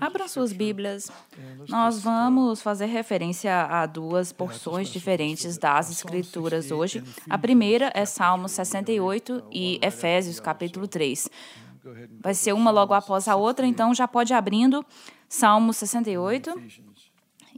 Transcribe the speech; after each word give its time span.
Abram 0.00 0.26
suas 0.26 0.52
Bíblias. 0.52 1.10
Nós 1.68 2.02
vamos 2.02 2.60
fazer 2.60 2.86
referência 2.86 3.64
a 3.64 3.86
duas 3.86 4.32
porções 4.32 4.88
diferentes 4.88 5.56
das 5.56 5.90
Escrituras 5.90 6.70
hoje. 6.70 7.02
A 7.30 7.38
primeira 7.38 7.92
é 7.94 8.04
Salmo 8.04 8.48
68 8.48 9.44
e 9.52 9.78
Efésios, 9.82 10.40
capítulo 10.40 10.88
3. 10.88 11.28
Vai 12.20 12.34
ser 12.34 12.52
uma 12.52 12.70
logo 12.70 12.92
após 12.92 13.28
a 13.28 13.36
outra, 13.36 13.66
então 13.66 13.94
já 13.94 14.08
pode 14.08 14.32
ir 14.32 14.36
abrindo 14.36 14.84
Salmo 15.28 15.72
68 15.72 16.60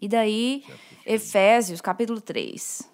e 0.00 0.08
daí 0.08 0.64
Efésios, 1.06 1.80
capítulo 1.80 2.20
3. 2.20 2.88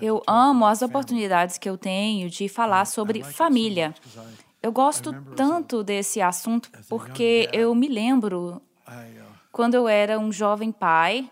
Eu 0.00 0.22
amo 0.26 0.66
as 0.66 0.82
oportunidades 0.82 1.58
que 1.58 1.68
eu 1.68 1.76
tenho 1.76 2.30
de 2.30 2.48
falar 2.48 2.84
sobre 2.86 3.22
família. 3.22 3.94
Eu 4.62 4.72
gosto 4.72 5.12
tanto 5.36 5.84
desse 5.84 6.20
assunto 6.20 6.70
porque 6.88 7.48
eu 7.52 7.74
me 7.74 7.88
lembro 7.88 8.62
quando 9.52 9.74
eu 9.74 9.86
era 9.86 10.18
um 10.18 10.32
jovem 10.32 10.72
pai. 10.72 11.30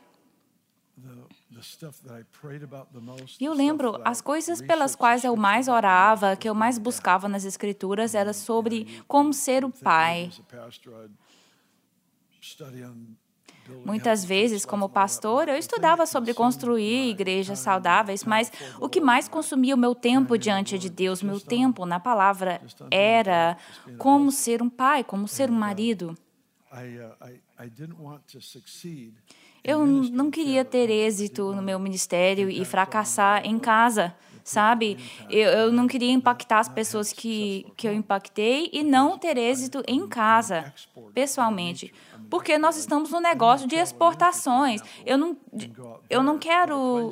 E 3.40 3.44
eu 3.44 3.52
lembro, 3.54 4.00
as 4.04 4.20
coisas 4.20 4.60
pelas 4.60 4.96
quais 4.96 5.24
eu 5.24 5.36
mais 5.36 5.68
orava, 5.68 6.36
que 6.36 6.48
eu 6.48 6.54
mais 6.54 6.76
buscava 6.76 7.28
nas 7.28 7.44
escrituras, 7.44 8.14
era 8.14 8.32
sobre 8.32 9.02
como 9.06 9.32
ser 9.32 9.64
o 9.64 9.70
pai. 9.70 10.30
Muitas 13.84 14.24
vezes, 14.24 14.64
como 14.64 14.88
pastor, 14.88 15.48
eu 15.48 15.56
estudava 15.56 16.06
sobre 16.06 16.34
construir 16.34 17.10
igrejas 17.10 17.58
saudáveis, 17.58 18.24
mas 18.24 18.50
o 18.80 18.88
que 18.88 19.00
mais 19.00 19.28
consumia 19.28 19.74
o 19.74 19.78
meu 19.78 19.94
tempo 19.94 20.36
diante 20.36 20.78
de 20.78 20.88
Deus, 20.88 21.22
meu 21.22 21.40
tempo 21.40 21.86
na 21.86 22.00
palavra, 22.00 22.60
era 22.90 23.56
como 23.98 24.30
ser 24.30 24.62
um 24.62 24.68
pai, 24.68 25.04
como 25.04 25.28
ser 25.28 25.50
um 25.50 25.54
marido. 25.54 26.16
Eu 29.64 29.86
não 29.86 30.30
queria 30.30 30.64
ter 30.64 30.90
êxito 30.90 31.52
no 31.52 31.62
meu 31.62 31.78
ministério 31.78 32.50
e 32.50 32.64
fracassar 32.64 33.46
em 33.46 33.58
casa, 33.58 34.14
sabe? 34.44 34.96
Eu, 35.30 35.48
eu 35.50 35.72
não 35.72 35.86
queria 35.86 36.12
impactar 36.12 36.60
as 36.60 36.68
pessoas 36.68 37.12
que, 37.12 37.66
que 37.76 37.86
eu 37.86 37.92
impactei 37.92 38.70
e 38.72 38.82
não 38.82 39.18
ter 39.18 39.36
êxito 39.36 39.82
em 39.86 40.06
casa, 40.08 40.72
pessoalmente 41.14 41.92
porque 42.32 42.56
nós 42.56 42.78
estamos 42.78 43.10
no 43.10 43.20
negócio 43.20 43.68
de 43.68 43.76
exportações. 43.76 44.80
Eu 45.04 45.18
não, 45.18 45.36
eu 46.08 46.22
não 46.22 46.38
quero 46.38 47.10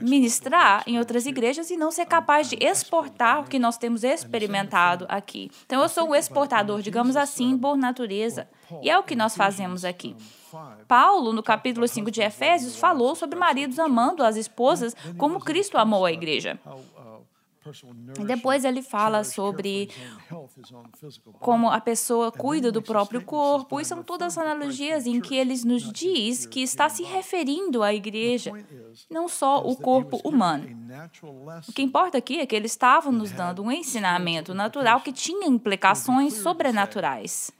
ministrar 0.00 0.82
em 0.86 0.98
outras 0.98 1.26
igrejas 1.26 1.70
e 1.70 1.76
não 1.76 1.90
ser 1.90 2.06
capaz 2.06 2.48
de 2.48 2.56
exportar 2.60 3.40
o 3.40 3.44
que 3.44 3.58
nós 3.58 3.76
temos 3.76 4.02
experimentado 4.02 5.04
aqui. 5.08 5.50
Então, 5.66 5.82
eu 5.82 5.88
sou 5.88 6.08
um 6.08 6.14
exportador, 6.14 6.80
digamos 6.80 7.16
assim, 7.16 7.58
por 7.58 7.76
natureza. 7.76 8.48
E 8.82 8.88
é 8.88 8.98
o 8.98 9.02
que 9.02 9.14
nós 9.14 9.36
fazemos 9.36 9.84
aqui. 9.84 10.16
Paulo, 10.88 11.32
no 11.32 11.42
capítulo 11.42 11.86
5 11.86 12.10
de 12.10 12.22
Efésios, 12.22 12.76
falou 12.76 13.14
sobre 13.14 13.38
maridos 13.38 13.78
amando 13.78 14.24
as 14.24 14.36
esposas 14.36 14.96
como 15.18 15.40
Cristo 15.40 15.76
amou 15.76 16.06
a 16.06 16.12
igreja. 16.12 16.58
Depois 18.26 18.64
ele 18.64 18.80
fala 18.80 19.22
sobre 19.22 19.90
como 21.38 21.70
a 21.70 21.78
pessoa 21.78 22.32
cuida 22.32 22.72
do 22.72 22.80
próprio 22.80 23.22
corpo, 23.22 23.78
e 23.78 23.84
são 23.84 24.02
todas 24.02 24.38
analogias 24.38 25.06
em 25.06 25.20
que 25.20 25.36
ele 25.36 25.54
nos 25.64 25.92
diz 25.92 26.46
que 26.46 26.62
está 26.62 26.88
se 26.88 27.02
referindo 27.02 27.82
à 27.82 27.92
igreja, 27.92 28.52
não 29.10 29.28
só 29.28 29.58
o 29.62 29.76
corpo 29.76 30.18
humano. 30.24 30.68
O 31.68 31.72
que 31.72 31.82
importa 31.82 32.16
aqui 32.18 32.38
é 32.38 32.46
que 32.46 32.56
ele 32.56 32.66
estava 32.66 33.12
nos 33.12 33.30
dando 33.30 33.62
um 33.62 33.70
ensinamento 33.70 34.54
natural 34.54 35.00
que 35.00 35.12
tinha 35.12 35.46
implicações 35.46 36.34
sobrenaturais. 36.34 37.52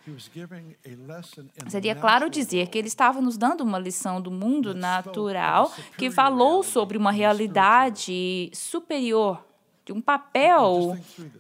Seria 1.69 1.95
claro 1.95 2.31
dizer 2.31 2.69
que 2.69 2.79
ele 2.79 2.89
estava 2.89 3.21
nos 3.21 3.37
dando 3.37 3.61
uma 3.61 3.79
lição 3.79 4.21
do 4.21 4.31
mundo 4.31 4.75
natural 4.75 5.71
que 5.99 6.11
falou 6.11 6.63
sobre 6.63 6.97
uma 6.97 7.13
realidade 7.13 8.51
superior 8.55 9.50
um 9.93 10.01
papel 10.01 10.97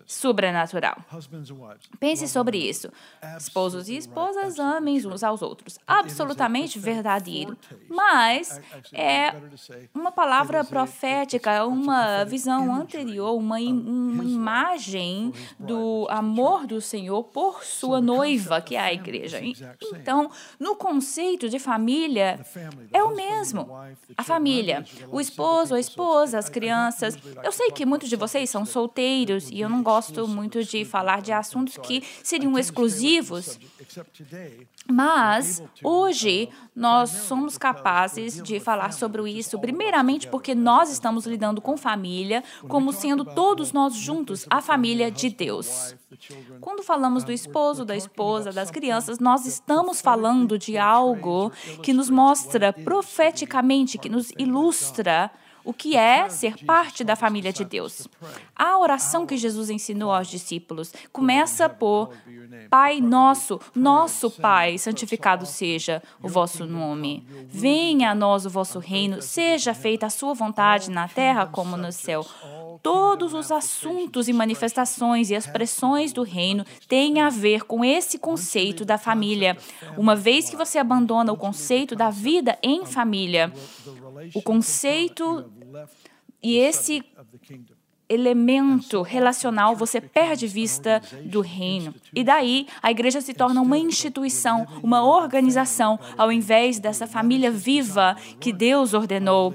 sobrenatural. 0.07 0.97
Pense 1.99 2.27
sobre 2.29 2.59
isso. 2.59 2.91
Esposos 3.37 3.89
e 3.89 3.97
esposas 3.97 4.59
amem 4.59 5.05
uns 5.07 5.23
aos 5.23 5.43
outros. 5.43 5.79
Absolutamente 5.87 6.79
verdadeiro. 6.79 7.57
Mas 7.89 8.61
é 8.93 9.35
uma 9.95 10.13
palavra 10.13 10.65
profética, 10.65 11.51
é 11.53 11.63
uma 11.63 12.25
visão 12.25 12.75
anterior, 12.75 13.37
uma, 13.37 13.59
uma 13.59 14.25
imagem 14.25 15.33
do 15.59 16.07
amor 16.09 16.67
do 16.67 16.81
Senhor 16.81 17.25
por 17.25 17.65
sua 17.65 18.01
noiva, 18.01 18.61
que 18.61 18.77
é 18.77 18.81
a 18.81 18.93
igreja. 18.93 19.41
Então, 19.93 20.31
no 20.59 20.75
conceito 20.75 21.49
de 21.49 21.59
família, 21.59 22.41
é 22.93 23.03
o 23.03 23.15
mesmo. 23.15 23.69
A 24.17 24.23
família, 24.23 24.85
o 25.11 25.21
esposo, 25.21 25.75
a 25.75 25.81
esposa, 25.81 26.39
as 26.39 26.49
crianças. 26.49 27.19
Eu 27.43 27.53
sei 27.53 27.71
que 27.71 27.85
muitos 27.85 28.09
de 28.09 28.17
vocês 28.17 28.40
vocês 28.41 28.51
são 28.51 28.65
solteiros 28.65 29.51
e 29.51 29.61
eu 29.61 29.69
não 29.69 29.83
gosto 29.83 30.27
muito 30.27 30.65
de 30.65 30.85
falar 30.85 31.21
de 31.21 31.31
assuntos 31.31 31.77
que 31.77 32.03
seriam 32.23 32.59
exclusivos. 32.59 33.59
Mas 34.91 35.63
hoje 35.85 36.49
nós 36.75 37.11
somos 37.11 37.59
capazes 37.59 38.43
de 38.43 38.59
falar 38.59 38.93
sobre 38.93 39.31
isso, 39.31 39.59
primeiramente 39.59 40.27
porque 40.27 40.55
nós 40.55 40.91
estamos 40.91 41.27
lidando 41.27 41.61
com 41.61 41.77
família, 41.77 42.43
como 42.67 42.93
sendo 42.93 43.25
todos 43.25 43.73
nós 43.73 43.95
juntos 43.95 44.47
a 44.49 44.63
família 44.63 45.11
de 45.11 45.29
Deus. 45.29 45.95
Quando 46.61 46.83
falamos 46.83 47.25
do 47.25 47.33
esposo, 47.33 47.85
da 47.85 47.97
esposa, 47.97 48.51
das 48.53 48.71
crianças, 48.71 49.19
nós 49.19 49.45
estamos 49.45 50.01
falando 50.01 50.59
de 50.59 50.79
algo 50.79 51.53
que 51.83 51.93
nos 51.93 52.09
mostra 52.09 52.73
profeticamente, 52.73 53.99
que 53.99 54.09
nos 54.09 54.31
ilustra 54.39 55.31
o 55.65 55.73
que 55.73 55.97
é 55.97 56.29
ser 56.29 56.57
parte 56.65 57.05
da 57.05 57.17
família 57.17 57.53
de 57.53 57.65
Deus. 57.65 58.09
A 58.55 58.79
oração 58.79 59.27
que 59.27 59.37
Jesus 59.37 59.71
ensinou 59.71 60.13
aos 60.13 60.29
discípulos 60.29 60.93
começa 61.13 61.69
por 61.69 62.11
Pai 62.69 63.01
nosso, 63.01 63.61
nosso 63.75 64.31
Pai, 64.31 64.79
santificado 64.79 65.47
seja 65.47 66.03
o 66.23 66.29
vosso 66.29 66.67
nome. 66.67 67.27
Venha 67.49 68.11
a 68.11 68.15
nós 68.15 68.47
o 68.47 68.51
vosso 68.51 68.79
reino, 68.79 69.21
seja 69.23 69.75
feita 69.75 70.07
a 70.07 70.11
sua 70.11 70.35
vontade 70.35 70.91
na 70.91 71.09
terra 71.09 71.47
como 71.47 71.77
no 71.77 71.93
céu. 71.93 72.25
Todos 72.83 73.35
os 73.35 73.53
assuntos 73.53 74.27
e 74.27 74.33
manifestações 74.33 75.31
e 75.31 75.35
expressões 75.35 76.13
do 76.13 76.23
reino 76.23 76.65
têm 76.89 77.21
a 77.21 77.29
ver 77.29 77.65
com 77.65 77.85
esse 77.85 78.19
conceito 78.19 78.87
da 78.87 78.97
família. 78.97 79.57
Uma 79.99 80.17
vez 80.17 80.49
que 80.49 80.57
você 80.57 80.79
abandona 80.79 81.33
o 81.33 81.37
conceito 81.37 81.95
da 81.95 82.09
vida 82.09 82.59
em 82.63 82.87
família, 82.87 83.53
o 84.35 84.43
conceito 84.43 85.53
e 86.43 86.57
esse 86.57 87.03
elemento 88.11 89.03
relacional, 89.03 89.77
você 89.77 90.01
perde 90.01 90.47
vista 90.49 91.01
do 91.25 91.41
reino. 91.41 91.95
E 92.13 92.25
daí 92.25 92.67
a 92.83 92.91
igreja 92.91 93.21
se 93.21 93.33
torna 93.33 93.63
uma 93.63 93.79
instituição, 93.79 94.67
uma 94.83 95.05
organização, 95.05 95.99
ao 96.19 96.33
invés 96.33 96.81
dessa 96.81 97.07
família 97.07 97.51
viva 97.51 98.17
que 98.41 98.53
Deus 98.53 98.93
ordenou 98.93 99.55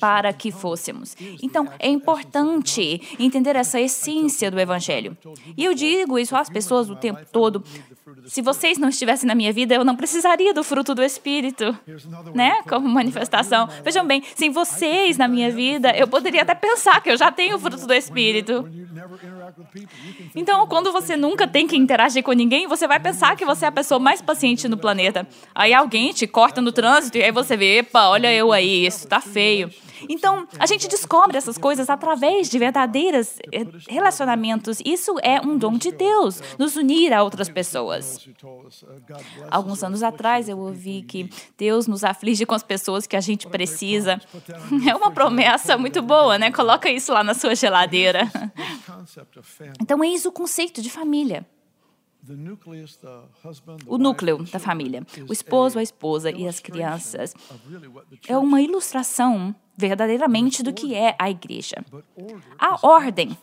para 0.00 0.32
que 0.32 0.50
fôssemos. 0.50 1.16
Então, 1.42 1.68
é 1.78 1.88
importante 1.88 3.00
entender 3.18 3.56
essa 3.56 3.80
essência 3.80 4.50
do 4.50 4.58
Evangelho. 4.58 5.16
E 5.56 5.64
eu 5.64 5.74
digo 5.74 6.18
isso 6.18 6.34
às 6.34 6.48
pessoas 6.48 6.88
o 6.88 6.96
tempo 6.96 7.20
todo. 7.30 7.62
Se 8.26 8.40
vocês 8.40 8.78
não 8.78 8.88
estivessem 8.88 9.26
na 9.26 9.34
minha 9.34 9.52
vida, 9.52 9.74
eu 9.74 9.84
não 9.84 9.96
precisaria 9.96 10.54
do 10.54 10.64
fruto 10.64 10.94
do 10.94 11.02
Espírito, 11.02 11.76
né? 12.34 12.62
Como 12.68 12.88
manifestação. 12.88 13.68
Vejam 13.82 14.06
bem, 14.06 14.22
sem 14.34 14.50
vocês 14.50 15.18
na 15.18 15.28
minha 15.28 15.50
vida, 15.50 15.90
eu 15.94 16.08
poderia 16.08 16.42
até 16.42 16.54
pensar 16.54 17.02
que 17.02 17.10
eu 17.10 17.16
já 17.16 17.30
tenho 17.30 17.56
o 17.56 17.58
fruto 17.58 17.73
do 17.82 17.92
Espírito. 17.92 18.68
Então, 20.34 20.66
quando 20.66 20.92
você 20.92 21.16
nunca 21.16 21.46
tem 21.46 21.66
que 21.66 21.76
interagir 21.76 22.22
com 22.22 22.32
ninguém, 22.32 22.66
você 22.66 22.86
vai 22.86 23.00
pensar 23.00 23.36
que 23.36 23.44
você 23.44 23.64
é 23.64 23.68
a 23.68 23.72
pessoa 23.72 23.98
mais 23.98 24.22
paciente 24.22 24.68
no 24.68 24.76
planeta. 24.76 25.26
Aí 25.54 25.74
alguém 25.74 26.12
te 26.12 26.26
corta 26.26 26.60
no 26.60 26.72
trânsito 26.72 27.18
e 27.18 27.22
aí 27.22 27.32
você 27.32 27.56
vê, 27.56 27.78
epa, 27.78 28.08
olha 28.08 28.32
eu 28.32 28.52
aí, 28.52 28.86
isso 28.86 29.06
tá 29.06 29.20
feio. 29.20 29.70
Então, 30.08 30.46
a 30.58 30.66
gente 30.66 30.88
descobre 30.88 31.36
essas 31.36 31.58
coisas 31.58 31.88
através 31.90 32.48
de 32.48 32.58
verdadeiros 32.58 33.38
eh, 33.52 33.64
relacionamentos. 33.88 34.78
Isso 34.84 35.16
é 35.22 35.40
um 35.40 35.56
dom 35.56 35.76
de 35.78 35.92
Deus, 35.92 36.40
nos 36.58 36.76
unir 36.76 37.12
a 37.12 37.22
outras 37.22 37.48
pessoas. 37.48 38.26
Alguns 39.50 39.82
anos 39.82 40.02
atrás 40.02 40.48
eu 40.48 40.58
ouvi 40.58 41.02
que 41.02 41.28
Deus 41.56 41.86
nos 41.86 42.04
aflige 42.04 42.46
com 42.46 42.54
as 42.54 42.62
pessoas 42.62 43.06
que 43.06 43.16
a 43.16 43.20
gente 43.20 43.46
precisa. 43.48 44.20
É 44.86 44.94
uma 44.94 45.10
promessa 45.10 45.78
muito 45.78 46.02
boa, 46.02 46.36
né? 46.36 46.50
Coloca 46.50 46.90
isso 46.90 47.12
lá 47.12 47.24
na 47.24 47.34
sua 47.34 47.54
geladeira. 47.54 48.30
Então, 49.80 50.02
isso 50.04 50.28
o 50.28 50.32
conceito 50.32 50.80
de 50.80 50.90
família. 50.90 51.46
o 53.86 53.98
núcleo 53.98 54.42
da 54.44 54.58
família, 54.58 55.06
o 55.28 55.32
esposo, 55.32 55.78
a 55.78 55.82
esposa 55.82 56.30
e 56.30 56.48
as 56.48 56.58
crianças, 56.60 57.34
é 58.26 58.36
uma 58.38 58.62
ilustração 58.62 59.54
verdadeiramente 59.76 60.62
do 60.62 60.72
que 60.72 60.94
é 60.94 61.14
a 61.18 61.30
igreja. 61.30 61.84
A 62.58 62.86
ordem, 62.86 63.36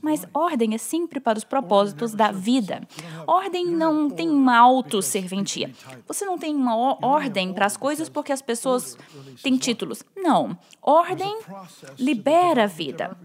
mas 0.00 0.24
ordem 0.32 0.74
é 0.74 0.78
sempre 0.78 1.20
para 1.20 1.38
os 1.38 1.44
propósitos 1.44 2.14
da 2.14 2.30
vida. 2.30 2.86
Ordem 3.26 3.66
não 3.66 4.08
tem 4.08 4.28
uma 4.30 4.56
autosserventia. 4.56 5.70
Você 6.06 6.24
não 6.24 6.38
tem 6.38 6.54
uma 6.54 6.74
ordem 7.04 7.52
para 7.52 7.66
as 7.66 7.76
coisas 7.76 8.08
porque 8.08 8.32
as 8.32 8.42
pessoas 8.42 8.96
têm 9.42 9.56
títulos. 9.56 10.02
Não. 10.16 10.58
Ordem 10.80 11.38
libera 11.98 12.64
a 12.64 12.66
vida. 12.66 13.16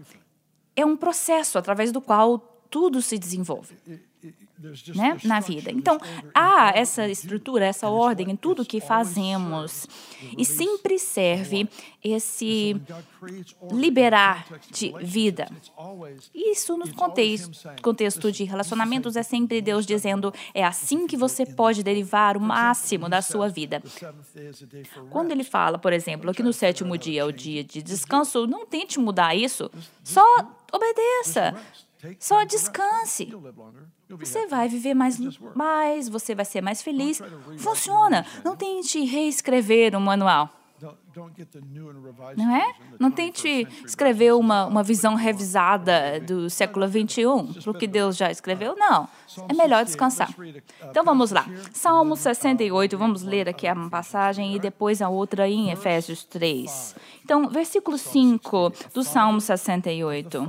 É 0.76 0.84
um 0.84 0.96
processo 0.96 1.58
através 1.58 1.92
do 1.92 2.00
qual 2.00 2.38
tudo 2.68 3.00
se 3.00 3.18
desenvolve 3.18 3.74
né, 4.94 5.16
na 5.24 5.40
vida. 5.40 5.70
Então, 5.70 5.98
há 6.34 6.72
essa 6.74 7.08
estrutura, 7.08 7.66
essa 7.66 7.88
ordem 7.88 8.30
em 8.30 8.36
tudo 8.36 8.64
que 8.64 8.80
fazemos. 8.80 9.86
E 10.36 10.44
sempre 10.44 10.98
serve 10.98 11.68
esse 12.02 12.80
liberar 13.72 14.46
de 14.70 14.94
vida. 15.00 15.48
Isso 16.34 16.76
no 16.76 16.92
contexto, 16.94 17.68
contexto 17.82 18.30
de 18.30 18.44
relacionamentos 18.44 19.16
é 19.16 19.22
sempre 19.22 19.60
Deus 19.60 19.86
dizendo: 19.86 20.32
é 20.52 20.64
assim 20.64 21.06
que 21.06 21.16
você 21.16 21.44
pode 21.44 21.82
derivar 21.82 22.36
o 22.36 22.40
máximo 22.40 23.08
da 23.08 23.22
sua 23.22 23.48
vida. 23.48 23.82
Quando 25.10 25.32
ele 25.32 25.44
fala, 25.44 25.78
por 25.78 25.92
exemplo, 25.92 26.32
que 26.32 26.42
no 26.42 26.52
sétimo 26.52 26.96
dia 26.96 27.22
é 27.22 27.24
o 27.24 27.32
dia 27.32 27.64
de 27.64 27.82
descanso, 27.82 28.46
não 28.46 28.66
tente 28.66 28.98
mudar 28.98 29.34
isso, 29.34 29.70
só 30.02 30.24
obedeça. 30.72 31.54
Só 32.18 32.44
descanse. 32.44 33.28
Você 34.10 34.46
vai 34.46 34.68
viver 34.68 34.94
mais, 34.94 35.18
mais, 35.54 36.08
você 36.08 36.34
vai 36.34 36.44
ser 36.44 36.60
mais 36.60 36.82
feliz. 36.82 37.20
Funciona. 37.58 38.26
Não 38.44 38.56
tente 38.56 39.04
reescrever 39.04 39.94
o 39.96 40.00
manual. 40.00 40.50
Não 42.36 42.56
é? 42.56 42.74
Não 42.98 43.10
tente 43.10 43.66
escrever 43.84 44.34
uma, 44.34 44.66
uma 44.66 44.82
visão 44.82 45.14
revisada 45.14 46.20
do 46.20 46.50
século 46.50 46.86
XXI, 46.88 47.24
o 47.68 47.74
que 47.74 47.86
Deus 47.86 48.16
já 48.16 48.30
escreveu. 48.30 48.74
Não. 48.76 49.08
É 49.48 49.54
melhor 49.54 49.84
descansar. 49.84 50.34
Então 50.90 51.04
vamos 51.04 51.30
lá. 51.30 51.46
Salmo 51.72 52.16
68, 52.16 52.96
vamos 52.96 53.22
ler 53.22 53.48
aqui 53.48 53.66
a 53.66 53.74
passagem 53.88 54.54
e 54.54 54.58
depois 54.58 55.02
a 55.02 55.08
outra 55.08 55.48
em 55.48 55.70
Efésios 55.70 56.24
3. 56.24 56.94
Então, 57.24 57.48
versículo 57.48 57.96
5 57.96 58.72
do 58.92 59.02
Salmo 59.02 59.40
68. 59.40 60.42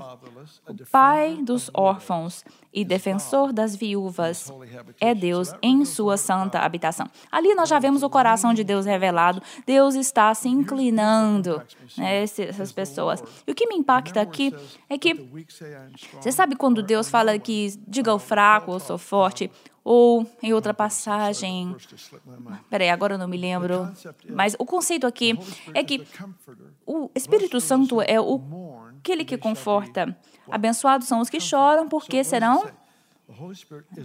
O 0.67 0.91
pai 0.91 1.37
dos 1.41 1.71
órfãos 1.73 2.43
e 2.73 2.83
defensor 2.83 3.53
das 3.53 3.73
viúvas 3.75 4.51
é 4.99 5.15
Deus 5.15 5.53
em 5.61 5.85
sua 5.85 6.17
santa 6.17 6.59
habitação. 6.59 7.07
Ali 7.31 7.55
nós 7.55 7.69
já 7.69 7.79
vemos 7.79 8.03
o 8.03 8.09
coração 8.09 8.53
de 8.53 8.63
Deus 8.63 8.85
revelado. 8.85 9.41
Deus 9.65 9.95
está 9.95 10.33
se 10.33 10.49
inclinando 10.55 11.61
né, 11.97 12.23
essas 12.23 12.71
pessoas. 12.71 13.23
E 13.45 13.51
o 13.51 13.55
que 13.55 13.67
me 13.67 13.75
impacta 13.75 14.21
aqui 14.21 14.53
é 14.89 14.97
que 14.97 15.13
você 16.13 16.31
sabe 16.31 16.55
quando 16.55 16.81
Deus 16.81 17.09
fala 17.09 17.37
que 17.37 17.73
diga 17.87 18.11
ao 18.11 18.19
fraco, 18.19 18.73
eu 18.73 18.79
sou 18.79 18.97
forte, 18.97 19.51
ou 19.83 20.25
em 20.41 20.51
outra 20.51 20.73
passagem, 20.73 21.75
peraí, 22.71 22.89
agora 22.89 23.13
eu 23.13 23.19
não 23.19 23.27
me 23.27 23.37
lembro, 23.37 23.87
mas 24.27 24.55
o 24.57 24.65
conceito 24.65 25.05
aqui 25.05 25.37
é 25.75 25.83
que 25.83 26.07
o 26.85 27.11
Espírito 27.13 27.61
Santo 27.61 28.01
é 28.01 28.19
o, 28.19 28.41
aquele 28.97 29.23
que 29.23 29.37
conforta. 29.37 30.17
Abençoados 30.49 31.07
são 31.07 31.19
os 31.19 31.29
que 31.29 31.39
choram, 31.39 31.87
porque 31.87 32.23
serão 32.23 32.65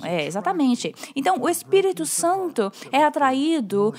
é, 0.02 0.26
exatamente. 0.26 0.94
Então, 1.14 1.40
o 1.40 1.48
Espírito 1.48 2.06
Santo 2.06 2.72
é 2.90 3.04
atraído 3.04 3.94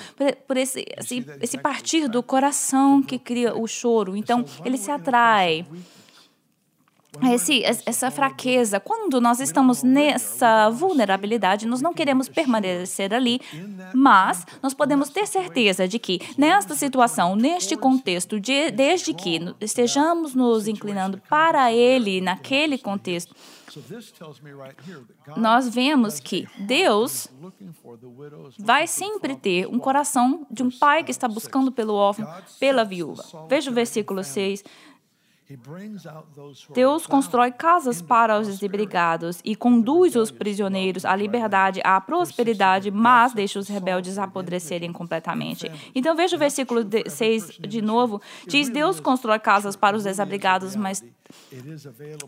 por 0.46 0.56
esse, 0.56 0.84
esse, 0.98 1.24
esse 1.40 1.58
partir 1.58 2.08
do 2.08 2.22
coração 2.22 3.02
que 3.02 3.18
cria 3.18 3.54
o 3.54 3.66
choro. 3.66 4.16
Então, 4.16 4.44
ele 4.64 4.76
se 4.76 4.90
atrai. 4.90 5.64
esse, 7.32 7.62
essa 7.64 8.10
fraqueza, 8.10 8.80
quando 8.80 9.20
nós 9.20 9.38
estamos 9.38 9.82
nessa 9.82 10.70
vulnerabilidade, 10.70 11.66
nós 11.66 11.80
não 11.80 11.94
queremos 11.94 12.28
permanecer 12.28 13.14
ali, 13.14 13.40
mas 13.94 14.44
nós 14.62 14.74
podemos 14.74 15.08
ter 15.08 15.26
certeza 15.26 15.86
de 15.86 15.98
que 15.98 16.20
nesta 16.36 16.74
situação, 16.74 17.36
neste 17.36 17.76
contexto, 17.76 18.40
de, 18.40 18.70
desde 18.70 19.14
que 19.14 19.54
estejamos 19.60 20.34
nos 20.34 20.66
inclinando 20.66 21.20
para 21.28 21.72
Ele 21.72 22.20
naquele 22.20 22.76
contexto, 22.76 23.34
nós 25.36 25.68
vemos 25.68 26.20
que 26.20 26.46
Deus 26.58 27.28
vai 28.58 28.86
sempre 28.86 29.36
ter 29.36 29.66
um 29.66 29.78
coração 29.78 30.46
de 30.50 30.62
um 30.62 30.70
pai 30.70 31.04
que 31.04 31.10
está 31.10 31.28
buscando 31.28 31.72
pelo 31.72 31.94
órfão, 31.94 32.28
pela 32.58 32.84
viúva. 32.84 33.24
Veja 33.48 33.70
o 33.70 33.74
versículo 33.74 34.22
6 34.22 34.64
Deus 36.74 37.06
constrói 37.06 37.52
casas 37.52 38.00
para 38.00 38.38
os 38.38 38.46
desabrigados 38.46 39.40
e 39.44 39.54
conduz 39.54 40.16
os 40.16 40.30
prisioneiros 40.30 41.04
à 41.04 41.14
liberdade, 41.14 41.80
à 41.84 42.00
prosperidade, 42.00 42.90
mas 42.90 43.32
deixa 43.32 43.58
os 43.58 43.68
rebeldes 43.68 44.18
apodrecerem 44.18 44.92
completamente. 44.92 45.70
Então 45.94 46.16
veja 46.16 46.36
o 46.36 46.38
versículo 46.38 46.82
6 47.06 47.58
de 47.60 47.82
novo. 47.82 48.20
Diz: 48.46 48.68
Deus 48.68 49.00
constrói 49.00 49.38
casas 49.38 49.76
para 49.76 49.96
os 49.96 50.04
desabrigados, 50.04 50.74
mas 50.76 51.04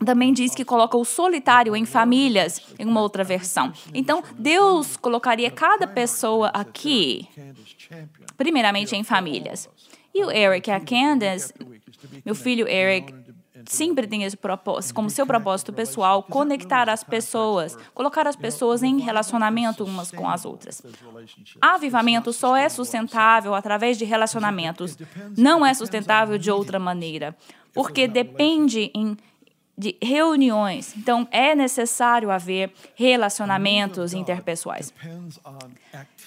também 0.04 0.32
diz 0.32 0.54
que 0.54 0.64
coloca 0.64 0.96
o 0.96 1.04
solitário 1.04 1.76
em 1.76 1.84
famílias, 1.84 2.60
em 2.78 2.86
uma 2.86 3.00
outra 3.00 3.24
versão. 3.24 3.72
Então, 3.92 4.22
Deus 4.38 4.96
colocaria 4.96 5.50
cada 5.50 5.86
pessoa 5.86 6.48
aqui, 6.48 7.28
primeiramente 8.36 8.96
em 8.96 9.04
famílias. 9.04 9.68
E 10.14 10.24
o 10.24 10.30
Eric 10.30 10.70
e 10.70 10.72
a 10.72 10.80
Candace 10.80 11.52
meu 12.24 12.34
filho 12.34 12.68
Eric 12.68 13.14
sempre 13.66 14.06
tem 14.06 14.24
esse 14.24 14.36
propósito, 14.36 14.94
como 14.94 15.08
seu 15.08 15.26
propósito 15.26 15.72
pessoal, 15.72 16.22
conectar 16.22 16.88
as 16.88 17.02
pessoas, 17.02 17.76
colocar 17.94 18.26
as 18.26 18.36
pessoas 18.36 18.82
em 18.82 18.98
relacionamento 18.98 19.84
umas 19.84 20.10
com 20.10 20.28
as 20.28 20.44
outras. 20.44 20.82
Avivamento 21.60 22.32
só 22.32 22.56
é 22.56 22.68
sustentável 22.68 23.54
através 23.54 23.96
de 23.96 24.04
relacionamentos, 24.04 24.98
não 25.36 25.64
é 25.64 25.72
sustentável 25.72 26.36
de 26.36 26.50
outra 26.50 26.78
maneira, 26.78 27.34
porque 27.72 28.06
depende 28.06 28.90
em 28.94 29.16
de 29.76 29.96
reuniões. 30.00 30.96
Então, 30.96 31.26
é 31.32 31.52
necessário 31.52 32.30
haver 32.30 32.72
relacionamentos 32.94 34.14
interpessoais. 34.14 34.94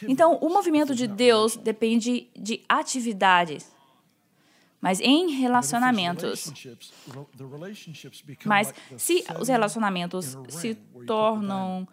Então, 0.06 0.36
o 0.42 0.50
movimento 0.50 0.94
de 0.94 1.08
Deus 1.08 1.56
depende 1.56 2.28
de 2.36 2.62
atividades 2.68 3.77
mas 4.82 5.00
em 5.00 5.32
relacionamentos. 5.32 6.52
Mas 8.46 8.74
se 8.98 9.24
os 9.40 9.48
relacionamentos 9.48 10.38
se 10.50 10.76
tornam 11.06 11.88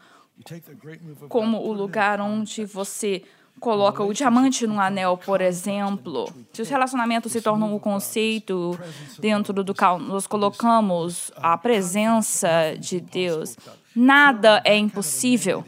como 1.28 1.58
o 1.58 1.72
lugar 1.72 2.20
onde 2.20 2.64
você 2.64 3.22
coloca 3.60 4.02
o 4.02 4.12
diamante 4.12 4.66
no 4.66 4.80
anel, 4.80 5.16
por 5.16 5.40
exemplo, 5.40 6.28
se 6.52 6.62
os 6.62 6.68
relacionamentos 6.68 7.32
se 7.32 7.40
tornam 7.40 7.72
o 7.72 7.76
um 7.76 7.78
conceito 7.78 8.78
dentro 9.18 9.62
do 9.62 9.74
qual 9.74 9.98
nós 9.98 10.26
colocamos 10.26 11.32
a 11.36 11.56
presença 11.56 12.74
de 12.78 13.00
Deus, 13.00 13.56
nada 13.94 14.60
é 14.64 14.76
impossível 14.76 15.64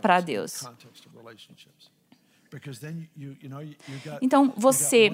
para 0.00 0.20
Deus. 0.20 0.64
Então, 4.22 4.52
você, 4.56 5.12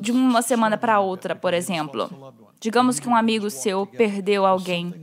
de 0.00 0.10
uma 0.10 0.42
semana 0.42 0.76
para 0.76 1.00
outra, 1.00 1.36
por 1.36 1.54
exemplo, 1.54 2.34
digamos 2.60 2.98
que 2.98 3.08
um 3.08 3.14
amigo 3.14 3.48
seu 3.50 3.86
perdeu 3.86 4.44
alguém, 4.44 4.94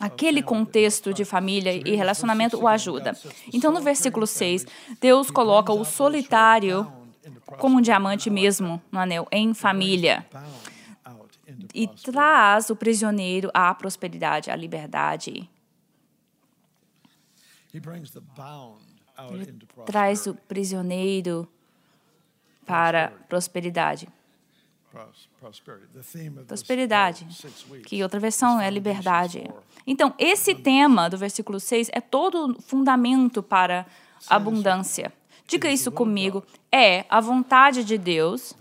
aquele 0.00 0.42
contexto 0.42 1.12
de 1.12 1.24
família 1.24 1.72
e 1.72 1.94
relacionamento 1.94 2.58
o 2.58 2.66
ajuda. 2.66 3.16
Então, 3.52 3.72
no 3.72 3.80
versículo 3.80 4.26
6, 4.26 4.66
Deus 5.00 5.30
coloca 5.30 5.72
o 5.72 5.84
solitário 5.84 6.90
como 7.58 7.78
um 7.78 7.80
diamante 7.80 8.30
mesmo 8.30 8.82
no 8.90 8.98
anel, 8.98 9.26
em 9.30 9.52
família. 9.52 10.26
E 11.74 11.86
traz 11.86 12.70
o 12.70 12.76
prisioneiro 12.76 13.50
à 13.52 13.74
prosperidade, 13.74 14.50
à 14.50 14.56
liberdade. 14.56 15.48
He 17.72 17.80
brings 17.80 18.10
the 18.12 18.22
bound 18.34 18.95
ele 19.30 19.58
traz 19.84 20.26
o 20.26 20.34
prisioneiro 20.34 21.48
para 22.66 23.12
prosperidade. 23.28 24.08
Prosperidade, 26.46 27.26
que 27.84 28.02
outra 28.02 28.18
versão 28.18 28.60
é 28.60 28.70
liberdade. 28.70 29.48
Então, 29.86 30.14
esse 30.18 30.54
tema 30.54 31.08
do 31.08 31.18
versículo 31.18 31.60
6 31.60 31.90
é 31.92 32.00
todo 32.00 32.60
fundamento 32.62 33.42
para 33.42 33.86
abundância. 34.28 35.12
Diga 35.46 35.70
isso 35.70 35.92
comigo. 35.92 36.42
É 36.72 37.04
a 37.08 37.20
vontade 37.20 37.84
de 37.84 37.96
Deus 37.96 38.54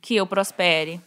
que 0.00 0.14
eu 0.16 0.26
prospere. 0.26 1.00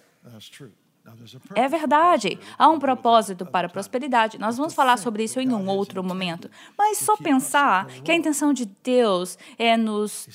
É 1.55 1.67
verdade, 1.67 2.39
há 2.57 2.69
um 2.69 2.79
propósito 2.79 3.45
para 3.45 3.67
a 3.67 3.69
prosperidade. 3.69 4.37
Nós 4.39 4.57
vamos 4.57 4.73
falar 4.73 4.97
sobre 4.97 5.23
isso 5.23 5.39
em 5.39 5.51
um 5.51 5.67
outro 5.67 6.03
momento. 6.03 6.49
Mas 6.77 6.99
só 6.99 7.17
pensar 7.17 7.87
que 8.03 8.11
a 8.11 8.15
intenção 8.15 8.53
de 8.53 8.65
Deus 8.83 9.37
é 9.57 9.75
nos 9.75 10.27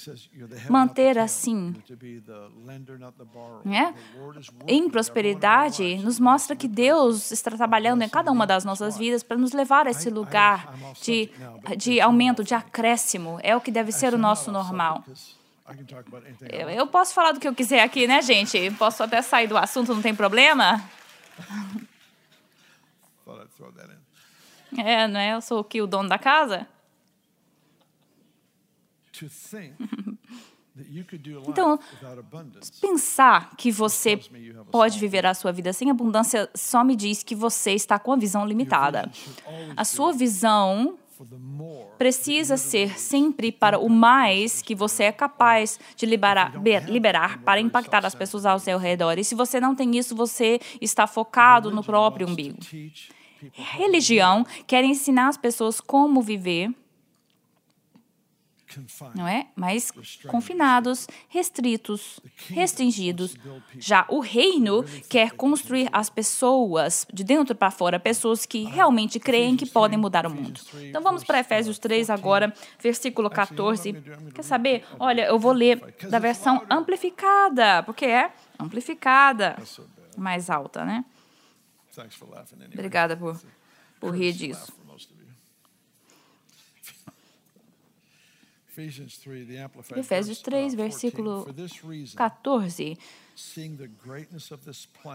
manter 0.69 1.19
assim, 1.19 1.75
né? 3.65 3.95
em 4.67 4.89
prosperidade, 4.91 5.97
nos 5.99 6.19
mostra 6.19 6.57
que 6.57 6.69
Deus 6.69 7.31
está 7.31 7.51
trabalhando 7.51 8.03
em 8.03 8.09
cada 8.09 8.31
uma 8.33 8.47
das 8.47 8.65
nossas 8.65 8.97
vidas 8.97 9.23
para 9.23 9.37
nos 9.37 9.53
levar 9.53 9.87
a 9.87 9.91
esse 9.91 10.11
lugar 10.11 10.75
de, 11.01 11.31
de 11.77 12.01
aumento, 12.01 12.43
de 12.45 12.55
acréscimo. 12.55 13.39
É 13.43 13.57
o 13.57 13.61
que 13.61 13.71
deve 13.71 13.93
ser 13.93 14.15
o 14.15 14.19
nosso 14.19 14.51
normal. 14.51 15.05
Eu, 16.53 16.71
eu 16.71 16.87
posso 16.87 17.13
falar 17.13 17.33
do 17.33 17.41
que 17.41 17.49
eu 17.49 17.55
quiser 17.55 17.83
aqui, 17.83 18.07
né, 18.07 18.23
gente? 18.23 18.71
Posso 18.73 19.03
até 19.03 19.21
sair 19.23 19.49
do 19.49 19.57
assunto, 19.57 19.95
não 19.95 20.03
tem 20.03 20.15
problema? 20.15 20.83
É, 24.79 25.09
não 25.09 25.19
é? 25.19 25.35
Eu 25.35 25.41
sou 25.41 25.61
aqui 25.61 25.81
o 25.83 25.87
dono 25.87 26.09
da 26.09 26.19
casa. 26.19 26.67
Então, 31.49 31.79
pensar 32.83 33.57
que 33.57 33.73
você 33.73 34.21
pode 34.71 34.99
viver 34.99 35.25
a 35.25 35.33
sua 35.33 35.51
vida 35.51 35.73
sem 35.73 35.91
abundância 35.91 36.51
só 36.55 36.85
me 36.85 36.95
diz 36.95 37.23
que 37.23 37.35
você 37.35 37.73
está 37.73 37.99
com 37.99 38.13
a 38.13 38.17
visão 38.17 38.47
limitada. 38.47 39.11
A 39.75 39.85
sua 39.87 40.13
visão 40.13 40.99
precisa 41.99 42.57
ser 42.57 42.99
sempre 42.99 43.51
para 43.51 43.79
o 43.79 43.89
mais 43.89 44.63
que 44.63 44.75
você 44.75 45.05
é 45.05 45.13
capaz 45.13 45.79
de 45.97 46.07
liberar, 46.07 46.53
liberar 46.87 47.43
para 47.43 47.61
impactar 47.61 48.05
as 48.05 48.15
pessoas 48.15 48.45
ao 48.47 48.59
seu 48.59 48.79
redor. 48.79 49.19
E 49.19 49.25
se 49.25 49.35
você 49.35 49.61
não 49.61 49.75
tem 49.75 49.97
isso, 49.97 50.15
você 50.15 50.61
está 50.81 51.07
focado 51.07 51.71
no 51.71 51.83
próprio 51.83 52.29
umbigo. 52.29 52.59
Religião 53.53 54.47
quer 54.67 54.85
ensinar 54.85 55.29
as 55.29 55.37
pessoas 55.37 55.81
como 55.81 56.23
viver 56.23 56.71
não 59.15 59.27
é? 59.27 59.49
Mas 59.55 59.93
confinados, 60.29 61.07
restritos, 61.29 62.21
restringidos. 62.49 63.37
Já 63.79 64.05
o 64.09 64.21
reino 64.21 64.85
quer 65.09 65.33
construir 65.33 65.89
as 65.93 66.11
pessoas 66.11 67.07
de 67.13 67.25
dentro 67.25 67.55
para 67.55 67.71
fora, 67.71 67.99
pessoas 67.99 68.45
que 68.45 68.65
realmente 68.65 69.21
creem 69.21 69.57
que 69.57 69.67
podem 69.67 69.99
mudar 69.99 70.27
o 70.27 70.31
mundo. 70.31 70.61
Então 70.83 71.03
vamos 71.03 71.25
para 71.25 71.41
Efésios 71.41 71.79
3 71.79 72.11
agora, 72.11 72.53
versículo 72.81 73.31
14. 73.31 73.93
Quer 74.35 74.43
saber? 74.43 74.85
Olha, 74.99 75.27
eu 75.27 75.39
vou 75.39 75.53
ler 75.53 75.81
da 76.11 76.19
versão 76.19 76.65
amplificada, 76.69 77.83
porque 77.83 78.07
é 78.07 78.31
amplificada, 78.59 79.57
mais 80.17 80.51
alta, 80.51 80.85
né? 80.85 81.05
Obrigada 82.73 83.17
por, 83.17 83.41
por 84.01 84.15
rir 84.15 84.33
disso. 84.33 84.73
Efésios 89.97 90.41
3, 90.41 90.75
versículo 90.75 91.47
14. 92.17 92.99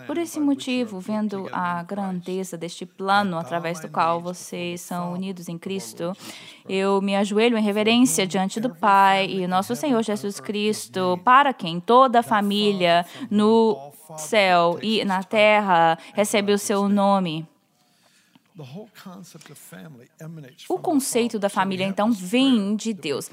Por 0.06 0.18
esse 0.18 0.40
motivo, 0.40 1.00
vendo 1.00 1.50
a 1.52 1.82
grandeza 1.82 2.56
deste 2.56 2.86
plano 2.86 3.38
através 3.38 3.80
do 3.80 3.90
qual 3.90 4.22
vocês 4.22 4.82
são 4.82 5.14
unidos 5.14 5.50
em 5.50 5.58
Cristo, 5.58 6.16
eu 6.70 7.02
me 7.02 7.16
ajoelho 7.16 7.58
em 7.58 7.64
reverência 7.64 8.28
diante 8.28 8.60
do 8.60 8.70
Pai 8.76 9.28
e 9.28 9.48
nosso 9.48 9.76
Senhor 9.76 10.04
Jesus 10.04 10.40
Cristo, 10.40 11.20
para 11.24 11.52
quem 11.52 11.80
toda 11.80 12.20
a 12.20 12.24
família 12.24 13.06
no 13.30 13.92
céu 14.18 14.78
e 14.82 15.04
na 15.04 15.24
terra 15.24 15.98
recebe 16.14 16.52
o 16.54 16.60
seu 16.60 16.88
nome. 16.88 17.48
O 20.70 20.80
conceito 20.80 21.40
da 21.40 21.50
família, 21.50 21.86
então, 21.86 22.12
vem 22.12 22.76
de 22.76 22.94
Deus. 22.94 23.30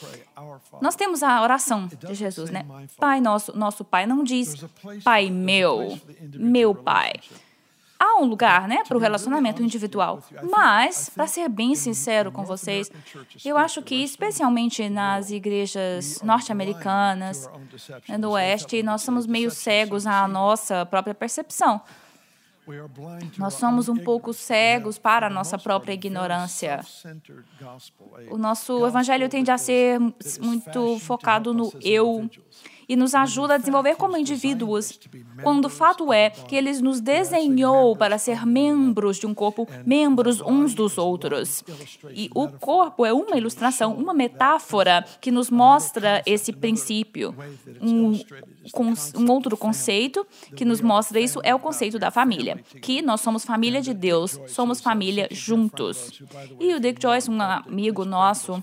Nós 0.80 0.96
temos 0.96 1.22
a 1.22 1.42
oração 1.42 1.86
de 1.86 2.14
Jesus, 2.14 2.50
né? 2.50 2.64
Pai 2.96 3.20
nosso, 3.20 3.56
nosso 3.56 3.84
Pai 3.84 4.06
não 4.06 4.24
diz 4.24 4.54
Pai 5.04 5.30
meu, 5.30 5.98
meu 6.34 6.74
Pai. 6.74 7.12
Há 8.00 8.20
um 8.20 8.26
lugar, 8.26 8.68
né, 8.68 8.84
para 8.86 8.96
o 8.96 9.00
relacionamento 9.00 9.60
individual. 9.60 10.22
Mas, 10.48 11.08
para 11.08 11.26
ser 11.26 11.48
bem 11.48 11.74
sincero 11.74 12.30
com 12.30 12.44
vocês, 12.44 12.88
eu 13.44 13.58
acho 13.58 13.82
que, 13.82 13.96
especialmente 13.96 14.88
nas 14.88 15.32
igrejas 15.32 16.22
norte-americanas, 16.22 17.50
né, 18.08 18.16
no 18.16 18.30
Oeste, 18.30 18.84
nós 18.84 19.02
somos 19.02 19.26
meio 19.26 19.50
cegos 19.50 20.06
à 20.06 20.28
nossa 20.28 20.86
própria 20.86 21.12
percepção. 21.12 21.80
Nós 23.38 23.54
somos 23.54 23.88
um 23.88 23.96
pouco 23.96 24.32
cegos 24.32 24.98
para 24.98 25.26
a 25.26 25.30
nossa 25.30 25.58
própria 25.58 25.92
ignorância. 25.92 26.80
O 28.30 28.36
nosso 28.36 28.86
evangelho 28.86 29.28
tende 29.28 29.50
a 29.50 29.58
ser 29.58 29.98
muito 30.40 30.98
focado 31.00 31.54
no 31.54 31.72
eu 31.80 32.28
e 32.88 32.96
nos 32.96 33.14
ajuda 33.14 33.54
a 33.54 33.58
desenvolver 33.58 33.96
como 33.96 34.16
indivíduos, 34.16 34.98
quando 35.42 35.66
o 35.66 35.68
fato 35.68 36.12
é 36.12 36.30
que 36.30 36.56
ele 36.56 36.72
nos 36.80 37.00
desenhou 37.00 37.94
para 37.94 38.18
ser 38.18 38.46
membros 38.46 39.18
de 39.18 39.26
um 39.26 39.34
corpo, 39.34 39.68
membros 39.84 40.40
uns 40.40 40.74
dos 40.74 40.96
outros. 40.96 41.62
E 42.14 42.30
o 42.34 42.48
corpo 42.48 43.04
é 43.04 43.12
uma 43.12 43.36
ilustração, 43.36 43.94
uma 43.94 44.14
metáfora 44.14 45.04
que 45.20 45.30
nos 45.30 45.50
mostra 45.50 46.22
esse 46.24 46.52
princípio. 46.52 47.34
Um, 47.80 48.18
um 49.16 49.30
outro 49.30 49.56
conceito 49.56 50.26
que 50.56 50.64
nos 50.64 50.80
mostra 50.80 51.20
isso 51.20 51.40
é 51.42 51.54
o 51.54 51.58
conceito 51.58 51.98
da 51.98 52.10
família, 52.10 52.62
que 52.80 53.02
nós 53.02 53.20
somos 53.20 53.44
família 53.44 53.80
de 53.80 53.92
Deus, 53.92 54.40
somos 54.46 54.80
família 54.80 55.28
juntos. 55.30 56.22
E 56.58 56.74
o 56.74 56.80
Dick 56.80 57.00
Joyce, 57.00 57.30
um 57.30 57.40
amigo 57.40 58.04
nosso, 58.04 58.62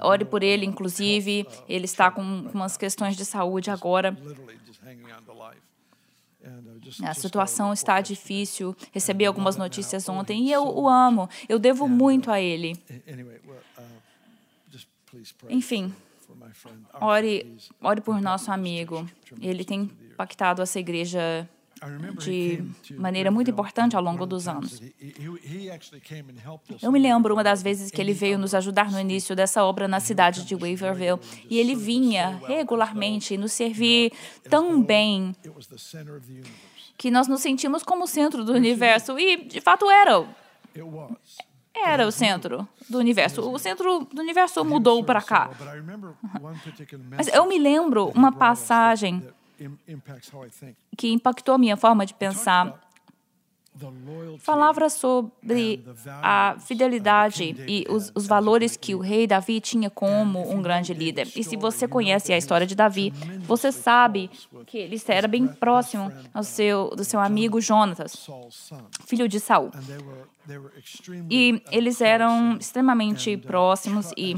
Ore 0.00 0.24
por 0.24 0.42
ele, 0.42 0.64
inclusive. 0.66 1.46
Ele 1.68 1.84
está 1.84 2.10
com 2.10 2.22
umas 2.22 2.76
questões 2.76 3.16
de 3.16 3.24
saúde 3.24 3.70
agora. 3.70 4.16
A 7.02 7.14
situação 7.14 7.72
está 7.72 8.00
difícil. 8.00 8.76
Recebi 8.92 9.24
algumas 9.24 9.56
notícias 9.56 10.08
ontem 10.08 10.46
e 10.46 10.52
eu 10.52 10.64
o 10.64 10.88
amo. 10.88 11.28
Eu 11.48 11.58
devo 11.58 11.88
muito 11.88 12.30
a 12.30 12.40
ele. 12.40 12.78
Enfim, 15.48 15.94
ore, 17.00 17.58
ore 17.80 18.00
por 18.00 18.20
nosso 18.20 18.50
amigo. 18.50 19.08
Ele 19.40 19.64
tem 19.64 19.90
impactado 20.10 20.60
essa 20.60 20.78
igreja 20.78 21.48
de 22.18 22.64
maneira 22.96 23.30
muito 23.30 23.50
importante 23.50 23.96
ao 23.96 24.02
longo 24.02 24.26
dos 24.26 24.48
anos. 24.48 24.80
Eu 26.82 26.92
me 26.92 26.98
lembro 26.98 27.34
uma 27.34 27.44
das 27.44 27.62
vezes 27.62 27.90
que 27.90 28.00
ele 28.00 28.12
veio 28.12 28.38
nos 28.38 28.54
ajudar 28.54 28.90
no 28.90 28.98
início 28.98 29.34
dessa 29.34 29.64
obra 29.64 29.86
na 29.86 30.00
cidade 30.00 30.44
de 30.44 30.54
Waverville 30.54 31.20
e 31.48 31.58
ele 31.58 31.74
vinha 31.74 32.40
regularmente 32.46 33.36
nos 33.36 33.52
servir 33.52 34.12
tão 34.48 34.82
bem 34.82 35.34
que 36.96 37.10
nós 37.10 37.28
nos 37.28 37.40
sentimos 37.40 37.82
como 37.82 38.04
o 38.04 38.06
centro 38.06 38.44
do 38.44 38.52
universo 38.52 39.18
e 39.18 39.44
de 39.44 39.60
fato 39.60 39.90
era. 39.90 40.26
Era 41.74 42.06
o 42.06 42.12
centro 42.12 42.68
do 42.88 42.98
universo. 42.98 43.50
O 43.50 43.58
centro 43.58 44.06
do 44.12 44.22
universo 44.22 44.64
mudou 44.64 45.02
para 45.02 45.20
cá. 45.20 45.50
Mas 47.16 47.26
eu 47.28 47.46
me 47.46 47.58
lembro 47.58 48.12
uma 48.14 48.30
passagem 48.30 49.22
que 50.96 51.10
impactou 51.10 51.54
a 51.54 51.58
minha 51.58 51.76
forma 51.76 52.04
de 52.06 52.14
pensar. 52.14 52.80
Falava 54.38 54.88
sobre 54.88 55.84
a 56.22 56.56
fidelidade 56.60 57.56
e 57.66 57.84
os, 57.90 58.12
os, 58.14 58.24
valores 58.24 58.76
que 58.76 58.94
o 58.94 59.00
rei 59.00 59.26
Davi 59.26 59.60
tinha 59.60 59.90
como 59.90 60.48
um 60.48 60.62
grande 60.62 60.94
líder. 60.94 61.28
E 61.34 61.42
se 61.42 61.56
você 61.56 61.88
conhece 61.88 62.32
a 62.32 62.38
história 62.38 62.68
de 62.68 62.76
Davi, 62.76 63.12
você 63.40 63.72
sabe 63.72 64.30
que 64.64 64.78
ele 64.78 65.02
era 65.08 65.26
bem 65.26 65.48
próximo 65.48 66.12
ao 66.32 66.44
seu, 66.44 66.90
do 66.90 67.02
seu 67.02 67.18
amigo 67.18 67.60
Jonatas, 67.60 68.28
filho 69.06 69.28
de 69.28 69.40
Saul. 69.40 69.72
E 71.30 71.62
eles 71.70 72.00
eram 72.00 72.56
extremamente 72.58 73.36
próximos 73.36 74.10
e 74.16 74.34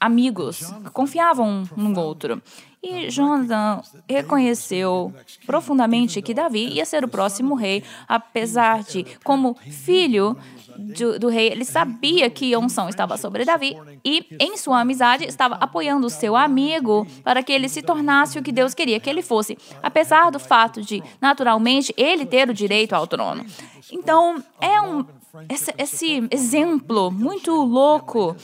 amigos, 0.00 0.72
confiavam 0.92 1.64
um 1.76 1.88
no 1.88 2.00
outro. 2.00 2.40
E 2.82 3.08
Jonathan 3.08 3.80
reconheceu 4.06 5.12
profundamente 5.46 6.20
que 6.20 6.34
Davi 6.34 6.66
ia 6.66 6.84
ser 6.84 7.02
o 7.02 7.08
próximo 7.08 7.54
rei, 7.54 7.82
apesar 8.06 8.82
de, 8.82 9.06
como 9.24 9.54
filho 9.54 10.36
do, 10.76 11.18
do, 11.18 11.28
rei, 11.28 11.48
ele 11.48 11.64
sabia 11.64 12.28
que 12.28 12.52
a 12.52 12.58
unção 12.58 12.88
estava 12.88 13.16
sobre 13.16 13.44
Davi 13.44 13.76
e, 14.04 14.26
em 14.38 14.56
sua 14.56 14.80
amizade, 14.80 15.24
estava 15.24 15.54
apoiando 15.54 16.06
o 16.06 16.10
seu 16.10 16.36
amigo 16.36 17.06
para 17.22 17.42
que 17.42 17.52
ele 17.52 17.68
se 17.68 17.80
tornasse 17.80 18.38
o 18.38 18.42
que 18.42 18.52
Deus 18.52 18.74
queria 18.74 19.00
que 19.00 19.08
ele 19.08 19.22
fosse, 19.22 19.56
apesar 19.82 20.30
do 20.30 20.38
fato 20.38 20.82
de, 20.82 21.02
naturalmente, 21.20 21.94
ele 21.96 22.26
ter 22.26 22.50
o 22.50 22.54
direito 22.54 22.92
ao 22.92 23.06
trono. 23.06 23.46
Então, 23.94 24.42
é 24.60 24.80
um 24.80 25.06
esse, 25.48 25.72
esse 25.78 26.28
exemplo 26.30 27.10
muito 27.10 27.50
louco 27.52 28.36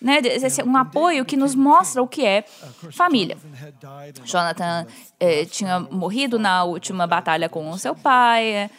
né, 0.00 0.18
um 0.64 0.76
apoio 0.76 1.24
que 1.24 1.36
nos 1.36 1.54
mostra 1.54 2.02
o 2.02 2.06
que 2.06 2.24
é 2.24 2.44
família. 2.92 3.36
Jonathan 4.24 4.86
eh, 5.18 5.44
tinha 5.46 5.80
morrido 5.80 6.38
na 6.38 6.64
última 6.64 7.06
batalha 7.06 7.48
com 7.48 7.76
seu 7.78 7.94
pai, 7.94 8.46
eh, 8.46 8.70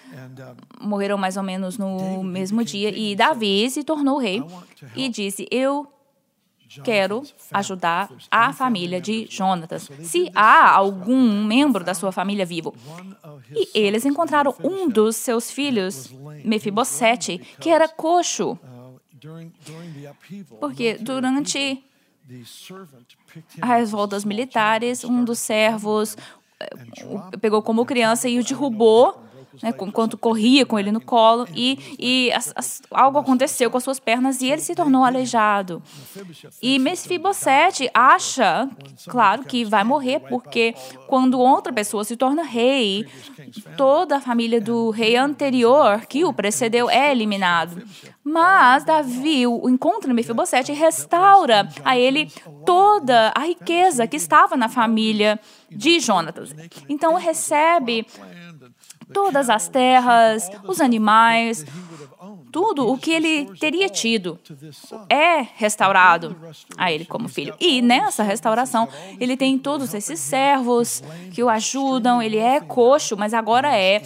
morreram 0.79 1.17
mais 1.17 1.35
ou 1.35 1.43
menos 1.43 1.77
no 1.77 2.23
mesmo 2.23 2.63
dia, 2.63 2.89
e 2.89 3.15
Davi 3.15 3.69
se 3.69 3.83
tornou 3.83 4.19
rei 4.19 4.43
e 4.95 5.09
disse: 5.09 5.47
Eu 5.49 5.87
quero 6.83 7.23
ajudar 7.51 8.09
a 8.29 8.53
família 8.53 8.99
de 8.99 9.27
Jonatas. 9.29 9.89
Se 10.03 10.31
há 10.35 10.69
algum 10.71 11.43
membro 11.45 11.83
da 11.83 11.93
sua 11.93 12.11
família 12.11 12.45
vivo. 12.45 12.75
E 13.53 13.69
eles 13.73 14.05
encontraram 14.05 14.55
um 14.63 14.89
dos 14.89 15.15
seus 15.15 15.51
filhos, 15.51 16.13
Mefibosete, 16.43 17.39
que 17.59 17.69
era 17.69 17.87
coxo. 17.87 18.57
Porque 20.59 20.95
durante 20.95 21.83
as 23.61 23.91
voltas 23.91 24.25
militares, 24.25 25.03
um 25.03 25.23
dos 25.23 25.39
servos 25.39 26.17
eh, 26.59 27.37
pegou 27.39 27.61
como 27.61 27.85
criança 27.85 28.27
e 28.27 28.39
o 28.39 28.43
derrubou 28.43 29.26
né, 29.61 29.73
enquanto 29.79 30.17
corria 30.17 30.65
com 30.65 30.77
ele 30.77 30.91
no 30.91 31.01
colo, 31.01 31.47
e, 31.55 31.95
e 31.99 32.31
as, 32.31 32.53
as, 32.55 32.81
algo 32.91 33.17
aconteceu 33.19 33.69
com 33.69 33.77
as 33.77 33.83
suas 33.83 33.99
pernas 33.99 34.41
e 34.41 34.49
ele 34.49 34.61
se 34.61 34.75
tornou 34.75 35.03
aleijado. 35.03 35.81
E 36.61 36.79
Mefibosete 36.79 37.89
acha, 37.93 38.69
claro, 39.07 39.43
que 39.43 39.63
vai 39.65 39.83
morrer, 39.83 40.19
porque 40.21 40.75
quando 41.07 41.39
outra 41.39 41.71
pessoa 41.71 42.03
se 42.03 42.15
torna 42.15 42.43
rei, 42.43 43.05
toda 43.75 44.17
a 44.17 44.21
família 44.21 44.59
do 44.59 44.89
rei 44.89 45.15
anterior 45.15 46.05
que 46.05 46.23
o 46.23 46.33
precedeu 46.33 46.89
é 46.89 47.11
eliminado. 47.11 47.81
Mas 48.23 48.83
Davi 48.83 49.47
o 49.47 49.69
encontra 49.69 50.13
Mefibosete 50.13 50.71
e 50.71 50.75
restaura 50.75 51.69
a 51.83 51.97
ele 51.97 52.29
toda 52.65 53.31
a 53.33 53.39
riqueza 53.45 54.05
que 54.05 54.17
estava 54.17 54.57
na 54.57 54.67
família 54.67 55.39
de 55.69 55.99
Jonatas. 55.99 56.55
Então 56.87 57.15
recebe 57.15 58.05
todas 59.13 59.49
as 59.49 59.67
terras, 59.67 60.49
os 60.65 60.81
animais, 60.81 61.65
tudo 62.51 62.87
o 62.87 62.97
que 62.97 63.11
ele 63.11 63.45
teria 63.57 63.89
tido 63.89 64.39
é 65.09 65.41
restaurado 65.55 66.35
a 66.77 66.91
ele 66.91 67.05
como 67.05 67.29
filho. 67.29 67.55
E 67.59 67.81
nessa 67.81 68.23
restauração, 68.23 68.87
ele 69.19 69.37
tem 69.37 69.57
todos 69.57 69.93
esses 69.93 70.19
servos 70.19 71.03
que 71.33 71.43
o 71.43 71.49
ajudam, 71.49 72.21
ele 72.21 72.37
é 72.37 72.59
coxo, 72.59 73.15
mas 73.15 73.33
agora 73.33 73.75
é 73.77 74.01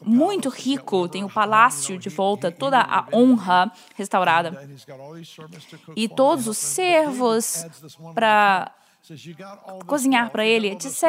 muito 0.00 0.48
rico, 0.48 1.08
tem 1.08 1.24
o 1.24 1.30
palácio 1.30 1.98
de 1.98 2.08
volta, 2.08 2.50
toda 2.50 2.78
a 2.80 3.06
honra 3.12 3.72
restaurada. 3.94 4.68
E 5.96 6.08
todos 6.08 6.46
os 6.46 6.58
servos 6.58 7.66
para 8.14 8.70
cozinhar 9.86 10.30
para 10.30 10.44
ele, 10.44 10.68
etc. 10.68 11.02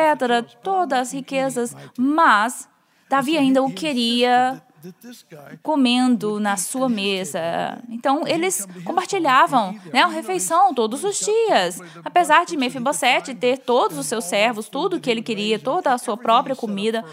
Todas 0.61 0.99
as 0.99 1.13
riquezas, 1.13 1.75
mas 1.97 2.67
Davi 3.09 3.37
ainda 3.37 3.63
o 3.63 3.71
queria 3.71 4.61
comendo 5.63 6.39
na 6.39 6.57
sua 6.57 6.87
mesa. 6.89 7.39
Então, 7.89 8.27
eles 8.27 8.67
compartilhavam 8.83 9.79
né, 9.91 10.01
a 10.01 10.07
refeição 10.07 10.73
todos 10.73 11.03
os 11.03 11.19
dias. 11.19 11.79
Apesar 12.03 12.45
de 12.45 12.57
Mefibosete 12.57 13.33
ter 13.33 13.59
todos 13.59 13.97
os 13.97 14.05
seus 14.05 14.25
servos, 14.25 14.69
tudo 14.69 14.99
que 14.99 15.09
ele 15.09 15.21
queria, 15.21 15.57
toda 15.57 15.93
a 15.93 15.97
sua 15.97 16.17
própria 16.17 16.55
comida, 16.55 17.03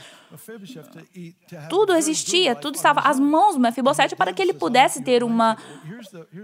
tudo 1.69 1.95
existia, 1.95 2.55
tudo 2.55 2.77
estava 2.77 3.01
às 3.01 3.19
mãos 3.19 3.55
do 3.55 3.61
Mefibosete 3.61 4.17
para 4.17 4.33
que 4.33 4.41
ele 4.41 4.53
pudesse 4.53 5.03
ter 5.03 5.23
uma, 5.23 5.57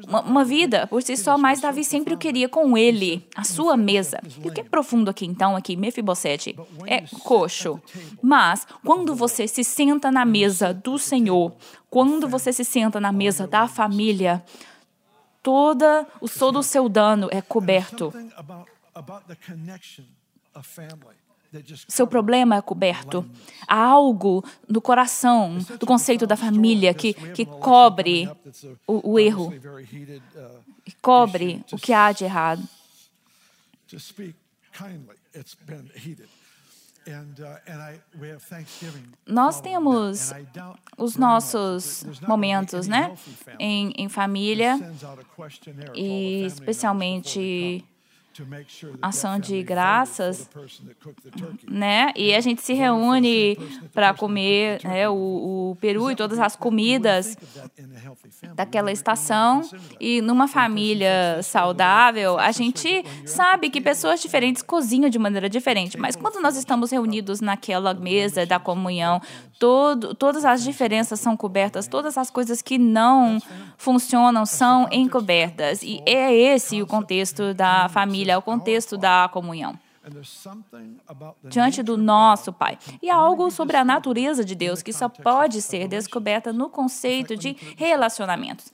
uma, 0.07 0.21
uma, 0.21 0.45
vida 0.45 0.87
por 0.87 1.03
si 1.03 1.17
só, 1.17 1.39
mas 1.39 1.61
Davi 1.61 1.85
sempre 1.85 2.15
o 2.15 2.19
queria 2.19 2.49
com 2.49 2.77
ele, 2.77 3.27
a 3.35 3.45
sua 3.45 3.77
mesa. 3.77 4.21
E 4.45 4.49
o 4.49 4.53
que 4.53 4.61
é 4.61 4.65
profundo 4.65 5.11
aqui, 5.11 5.27
então, 5.27 5.57
aqui, 5.57 5.77
Mefibosete 5.77 6.57
é 6.87 7.03
coxo. 7.23 7.81
Mas, 8.23 8.67
quando 8.85 9.15
você 9.15 9.49
se 9.49 9.65
senta 9.65 10.11
na 10.11 10.25
mesa 10.25 10.73
do 10.75 10.99
Senhor, 10.99 11.55
quando 11.91 12.29
você 12.29 12.53
se 12.53 12.65
senta 12.65 13.01
na 13.01 13.13
mesa 13.13 13.47
da 13.47 13.67
família, 13.67 14.45
toda, 15.43 16.07
o 16.21 16.29
todo 16.29 16.59
o 16.59 16.63
seu 16.63 16.89
dano 16.89 17.29
é 17.31 17.41
coberto 17.41 18.13
seu 21.89 22.07
problema 22.07 22.57
é 22.57 22.63
coberto. 22.63 23.29
Há 23.67 23.77
algo 23.77 24.45
no 24.69 24.81
coração, 24.81 25.59
do 25.79 25.87
conceito 25.87 26.27
da 26.27 26.37
família, 26.37 26.93
que, 26.93 27.15
que 27.15 27.47
cobre 27.47 28.29
o, 28.87 29.13
o 29.13 29.19
erro, 29.19 29.53
que 30.85 30.97
cobre 31.01 31.65
o 31.73 31.77
que 31.77 31.93
há 31.93 32.13
de 32.13 32.25
errado. 32.25 32.63
Nós 39.27 39.61
temos 39.61 40.33
os 40.99 41.17
nossos 41.17 42.05
momentos, 42.27 42.87
né, 42.87 43.15
em, 43.59 43.93
em 43.97 44.09
família. 44.09 44.79
e 45.95 46.45
especialmente 46.45 47.85
ação 49.01 49.39
de 49.39 49.63
graças, 49.63 50.49
né? 51.67 52.13
E 52.17 52.35
a 52.35 52.41
gente 52.41 52.63
se 52.63 52.73
reúne 52.73 53.57
para 53.93 54.15
comer 54.15 54.81
né, 54.85 55.09
o, 55.09 55.71
o, 55.71 55.77
peru 55.81 56.11
e 56.11 56.17
todas 56.17 56.39
as 56.39 56.57
comidas 56.57 57.37
daquela 58.55 58.93
estação. 58.93 59.63
E 60.01 60.21
numa 60.21 60.49
família 60.49 61.41
saudável, 61.43 62.39
a 62.39 62.53
gente 62.53 63.05
sabe 63.25 63.71
que 63.71 63.81
pessoas 63.81 64.21
diferentes 64.21 64.63
cozinham 64.63 65.09
de 65.09 65.19
maneira 65.19 65.49
diferente. 65.49 65.97
Mas 65.99 66.17
quando 66.17 66.41
nós 66.41 66.57
estamos 66.57 66.91
reunidos 66.91 67.41
naquela 67.41 67.95
mesa 67.95 68.45
da 68.45 68.59
comunhão, 68.59 69.21
todo, 69.59 70.15
todas 70.15 70.45
as 70.45 70.63
diferenças 70.63 71.21
são 71.21 71.37
cobertas, 71.37 71.89
todas 71.89 72.17
as 72.17 72.31
coisas 72.31 72.63
que 72.63 72.79
não 72.79 73.39
funcionam 73.77 74.47
são 74.47 74.89
encobertas. 74.91 75.83
E 75.83 76.01
é 76.07 76.35
esse 76.35 76.81
o 76.83 76.87
contexto 76.87 77.55
da 77.55 77.89
família 77.89 78.28
família, 78.29 78.35
é 78.35 78.39
o 78.39 78.43
contexto 78.43 78.97
da 78.97 79.29
comunhão 79.33 79.79
diante 81.45 81.83
do 81.83 81.97
nosso 81.97 82.53
Pai. 82.53 82.79
E 83.03 83.11
há 83.11 83.15
algo 83.15 83.51
sobre 83.51 83.77
a 83.77 83.85
natureza 83.85 84.45
de 84.45 84.55
Deus 84.55 84.83
que 84.83 84.93
só 84.93 85.09
pode 85.09 85.61
ser 85.61 85.89
descoberta 85.89 86.53
no 86.53 86.71
conceito 86.71 87.37
de 87.37 87.57
relacionamentos. 87.77 88.73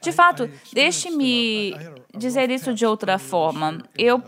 De 0.00 0.10
fato, 0.10 0.50
deixe-me 0.72 1.76
dizer 2.12 2.50
isso 2.50 2.74
de 2.74 2.84
outra 2.84 3.18
forma. 3.18 3.78
Eu 3.96 4.20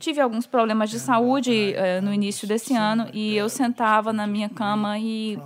tive 0.00 0.20
alguns 0.20 0.48
problemas 0.48 0.90
de 0.90 0.98
saúde 0.98 1.76
uh, 1.76 2.04
no 2.04 2.12
início 2.12 2.48
desse 2.48 2.74
ano 2.74 3.08
e 3.12 3.36
eu 3.36 3.48
sentava 3.48 4.12
na 4.12 4.26
minha 4.26 4.48
cama 4.48 4.98
e 4.98 5.38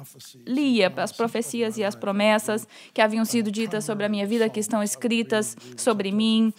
lia 0.47 0.91
as 0.97 1.13
profecias 1.13 1.77
e 1.77 1.85
as 1.85 1.95
promessas 1.95 2.67
que 2.95 3.03
haviam 3.03 3.27
sido 3.27 3.51
ditas 3.51 3.85
sobre 3.85 4.07
a 4.07 4.09
minha 4.09 4.27
vida, 4.27 4.49
que 4.49 4.61
estão 4.61 4.83
escritas 4.83 5.55
sobre 5.77 6.11
mim, 6.11 6.51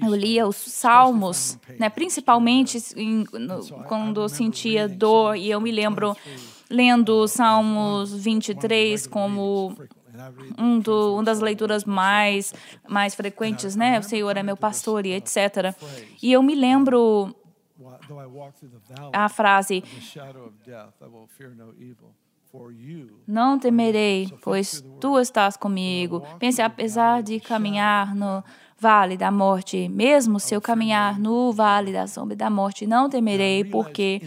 eu 0.00 0.14
lia 0.14 0.46
os 0.46 0.56
salmos, 0.56 1.58
né, 1.78 1.88
principalmente 1.88 2.78
em, 2.96 3.24
no, 3.32 3.66
quando 3.84 4.20
eu 4.22 4.28
sentia 4.28 4.88
dor, 4.88 5.36
e 5.36 5.50
eu 5.50 5.60
me 5.60 5.70
lembro 5.70 6.16
lendo 6.70 7.26
Salmos 7.26 8.14
23 8.14 9.06
como 9.08 9.74
um, 10.56 10.78
do, 10.78 11.14
uma 11.14 11.24
das 11.24 11.40
leituras 11.40 11.84
mais, 11.84 12.54
mais 12.88 13.14
frequentes, 13.14 13.74
né? 13.74 13.98
O 13.98 14.02
Senhor 14.02 14.36
é 14.36 14.42
meu 14.42 14.56
pastor 14.56 15.04
e 15.04 15.12
etc. 15.12 15.74
E 16.22 16.32
eu 16.32 16.42
me 16.42 16.54
lembro 16.54 17.34
a 19.12 19.28
frase: 19.28 19.82
Não 23.26 23.58
temerei, 23.58 24.32
pois 24.42 24.84
tu 25.00 25.18
estás 25.18 25.56
comigo. 25.56 26.22
Pense, 26.38 26.60
apesar 26.60 27.22
de 27.22 27.38
caminhar 27.40 28.14
no 28.14 28.42
vale 28.80 29.16
da 29.16 29.30
morte, 29.30 29.88
mesmo 29.88 30.40
se 30.40 30.54
eu 30.54 30.60
caminhar 30.60 31.18
no 31.18 31.52
vale 31.52 31.92
da 31.92 32.06
sombra 32.06 32.34
da 32.34 32.48
morte, 32.48 32.86
não 32.86 33.10
temerei, 33.10 33.62
porque 33.62 34.22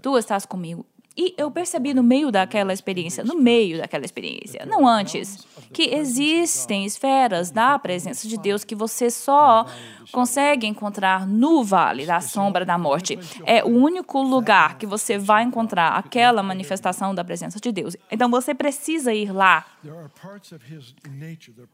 tu 0.00 0.16
estás 0.16 0.46
comigo. 0.46 0.86
E 1.16 1.32
eu 1.38 1.48
percebi 1.48 1.94
no 1.94 2.02
meio 2.02 2.32
daquela 2.32 2.72
experiência, 2.72 3.22
no 3.22 3.36
meio 3.36 3.78
daquela 3.78 4.04
experiência, 4.04 4.66
não 4.66 4.88
antes, 4.88 5.46
que 5.72 5.94
existem 5.94 6.84
esferas 6.84 7.52
da 7.52 7.78
presença 7.78 8.26
de 8.26 8.36
Deus 8.36 8.64
que 8.64 8.74
você 8.74 9.08
só 9.10 9.64
consegue 10.10 10.66
encontrar 10.66 11.24
no 11.24 11.62
vale 11.62 12.04
da 12.04 12.20
sombra 12.20 12.64
da 12.64 12.76
morte. 12.76 13.16
É 13.44 13.62
o 13.62 13.68
único 13.68 14.20
lugar 14.22 14.76
que 14.76 14.86
você 14.86 15.16
vai 15.16 15.44
encontrar 15.44 15.90
aquela 15.90 16.42
manifestação 16.42 17.14
da 17.14 17.22
presença 17.22 17.60
de 17.60 17.70
Deus. 17.70 17.96
Então 18.10 18.28
você 18.28 18.52
precisa 18.52 19.14
ir 19.14 19.30
lá 19.30 19.64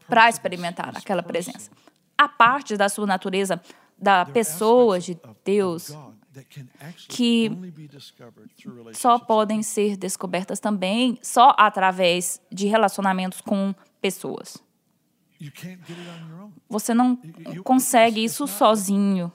para 0.07 0.29
experimentar 0.29 0.95
aquela 0.95 1.23
presença 1.23 1.71
a 2.23 2.29
parte 2.29 2.77
da 2.77 2.87
sua 2.87 3.07
natureza, 3.07 3.59
da 3.97 4.25
pessoa 4.25 4.99
de 4.99 5.19
Deus, 5.43 5.91
que 7.09 7.51
só 8.93 9.17
podem 9.17 9.63
ser 9.63 9.97
descobertas 9.97 10.59
também 10.59 11.17
só 11.21 11.55
através 11.57 12.39
de 12.51 12.67
relacionamentos 12.67 13.41
com 13.41 13.73
pessoas. 13.99 14.57
Você 16.69 16.93
não 16.93 17.19
consegue 17.63 18.23
isso 18.23 18.45
sozinho. 18.45 19.33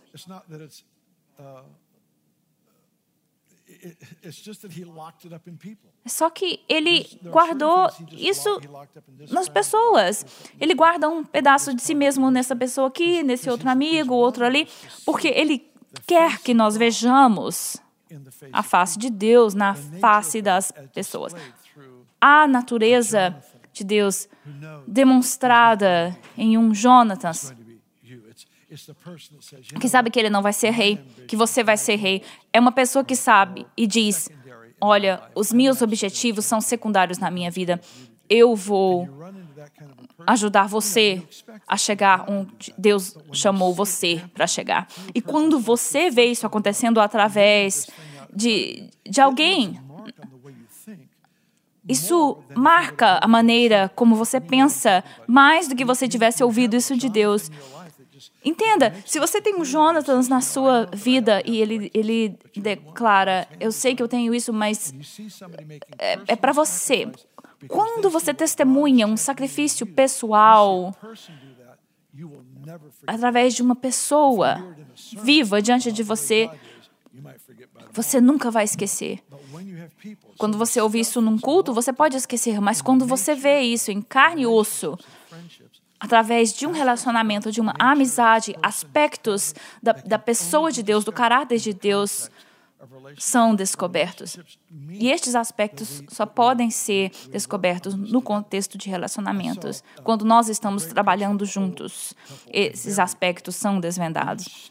É 6.04 6.08
só 6.08 6.30
que 6.30 6.60
ele 6.68 7.18
guardou 7.24 7.90
isso 8.12 8.60
nas 9.30 9.48
pessoas. 9.48 10.24
Ele 10.60 10.74
guarda 10.74 11.08
um 11.08 11.24
pedaço 11.24 11.74
de 11.74 11.82
si 11.82 11.94
mesmo 11.94 12.30
nessa 12.30 12.54
pessoa 12.54 12.88
aqui, 12.88 13.22
nesse 13.22 13.50
outro 13.50 13.68
amigo, 13.68 14.14
outro 14.14 14.44
ali, 14.44 14.68
porque 15.04 15.28
ele 15.28 15.70
quer 16.06 16.38
que 16.40 16.54
nós 16.54 16.76
vejamos 16.76 17.76
a 18.52 18.62
face 18.62 18.98
de 18.98 19.10
Deus 19.10 19.54
na 19.54 19.74
face 19.74 20.40
das 20.40 20.72
pessoas. 20.94 21.34
A 22.20 22.46
natureza 22.46 23.36
de 23.72 23.84
Deus 23.84 24.28
demonstrada 24.86 26.16
em 26.36 26.56
um 26.56 26.74
Jonatas 26.74 27.54
que 29.80 29.88
sabe 29.88 30.10
que 30.10 30.18
ele 30.18 30.30
não 30.30 30.42
vai 30.42 30.52
ser 30.52 30.70
rei, 30.70 30.96
que 31.28 31.36
você 31.36 31.62
vai 31.62 31.76
ser 31.76 31.96
rei. 31.96 32.22
É 32.52 32.58
uma 32.58 32.72
pessoa 32.72 33.04
que 33.04 33.14
sabe 33.14 33.66
e 33.76 33.86
diz: 33.86 34.28
Olha, 34.80 35.22
os 35.34 35.52
meus 35.52 35.82
objetivos 35.82 36.44
são 36.44 36.60
secundários 36.60 37.18
na 37.18 37.30
minha 37.30 37.50
vida. 37.50 37.80
Eu 38.28 38.56
vou 38.56 39.08
ajudar 40.26 40.66
você 40.66 41.22
a 41.66 41.76
chegar 41.76 42.28
onde 42.28 42.74
Deus 42.76 43.16
chamou 43.32 43.72
você 43.72 44.22
para 44.34 44.46
chegar. 44.46 44.88
E 45.14 45.20
quando 45.20 45.58
você 45.58 46.10
vê 46.10 46.26
isso 46.26 46.46
acontecendo 46.46 47.00
através 47.00 47.88
de, 48.34 48.90
de 49.08 49.20
alguém, 49.20 49.80
isso 51.88 52.38
marca 52.54 53.20
a 53.22 53.28
maneira 53.28 53.90
como 53.94 54.16
você 54.16 54.40
pensa, 54.40 55.04
mais 55.26 55.68
do 55.68 55.76
que 55.76 55.84
você 55.84 56.08
tivesse 56.08 56.42
ouvido 56.42 56.74
isso 56.74 56.96
de 56.96 57.08
Deus. 57.08 57.50
Entenda, 58.44 58.94
se 59.04 59.18
você 59.18 59.40
tem 59.40 59.54
um 59.56 59.64
Jonathan 59.64 60.20
na 60.28 60.40
sua 60.40 60.86
vida 60.92 61.42
e 61.44 61.60
ele, 61.60 61.90
ele 61.92 62.38
declara: 62.54 63.48
Eu 63.58 63.72
sei 63.72 63.94
que 63.94 64.02
eu 64.02 64.08
tenho 64.08 64.34
isso, 64.34 64.52
mas 64.52 64.94
é, 65.98 66.18
é 66.28 66.36
para 66.36 66.52
você. 66.52 67.10
Quando 67.68 68.10
você 68.10 68.34
testemunha 68.34 69.06
um 69.06 69.16
sacrifício 69.16 69.86
pessoal 69.86 70.94
através 73.06 73.54
de 73.54 73.62
uma 73.62 73.74
pessoa 73.74 74.76
viva 75.22 75.62
diante 75.62 75.90
de 75.90 76.02
você, 76.02 76.50
você 77.92 78.20
nunca 78.20 78.50
vai 78.50 78.64
esquecer. 78.64 79.22
Quando 80.38 80.58
você 80.58 80.80
ouve 80.80 81.00
isso 81.00 81.20
num 81.20 81.38
culto, 81.38 81.72
você 81.72 81.92
pode 81.92 82.16
esquecer, 82.16 82.60
mas 82.60 82.82
quando 82.82 83.06
você 83.06 83.34
vê 83.34 83.60
isso 83.60 83.90
em 83.90 84.02
carne 84.02 84.42
e 84.42 84.46
osso, 84.46 84.98
através 85.98 86.52
de 86.52 86.66
um 86.66 86.72
relacionamento, 86.72 87.50
de 87.50 87.60
uma 87.60 87.74
amizade, 87.78 88.56
aspectos 88.62 89.54
da, 89.82 89.92
da 89.92 90.18
pessoa 90.18 90.70
de 90.70 90.82
Deus, 90.82 91.04
do 91.04 91.12
caráter 91.12 91.58
de 91.58 91.72
Deus, 91.72 92.30
são 93.18 93.54
descobertos. 93.54 94.38
E 94.90 95.10
estes 95.10 95.34
aspectos 95.34 96.02
só 96.08 96.26
podem 96.26 96.70
ser 96.70 97.10
descobertos 97.30 97.94
no 97.94 98.20
contexto 98.20 98.76
de 98.76 98.88
relacionamentos. 98.88 99.82
Quando 100.04 100.24
nós 100.24 100.48
estamos 100.48 100.84
trabalhando 100.84 101.44
juntos, 101.44 102.14
esses 102.48 102.98
aspectos 102.98 103.56
são 103.56 103.80
desvendados. 103.80 104.70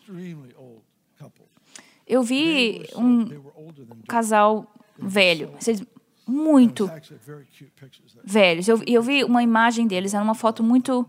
Eu 2.08 2.22
vi 2.22 2.88
um 2.96 3.28
casal 4.08 4.72
velho, 4.98 5.52
muito 6.28 6.90
velhos. 8.24 8.68
Eu, 8.68 8.82
eu 8.86 9.02
vi 9.02 9.24
uma 9.24 9.44
imagem 9.44 9.88
deles, 9.88 10.14
era 10.14 10.24
uma 10.24 10.36
foto 10.36 10.64
muito 10.64 11.08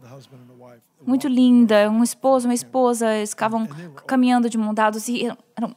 muito 1.07 1.29
linda, 1.29 1.89
um 1.91 2.03
esposo, 2.03 2.49
uma 2.49 2.55
esposa, 2.55 3.15
eles 3.15 3.31
ficavam 3.31 3.67
caminhando 4.07 4.51
de 4.51 4.59
mão 4.59 4.75
dados 4.75 5.07
e 5.09 5.25
eram, 5.25 5.39
eram 5.55 5.77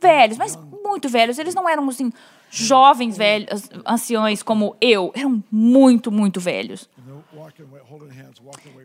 velhos, 0.00 0.38
mas 0.38 0.56
muito 0.56 1.08
velhos. 1.08 1.38
Eles 1.38 1.54
não 1.54 1.68
eram 1.68 1.88
assim 1.88 2.12
jovens 2.50 3.16
velhos, 3.16 3.68
anciões 3.86 4.42
como 4.42 4.76
eu, 4.80 5.10
eram 5.14 5.42
muito, 5.50 6.12
muito 6.12 6.38
velhos. 6.40 6.88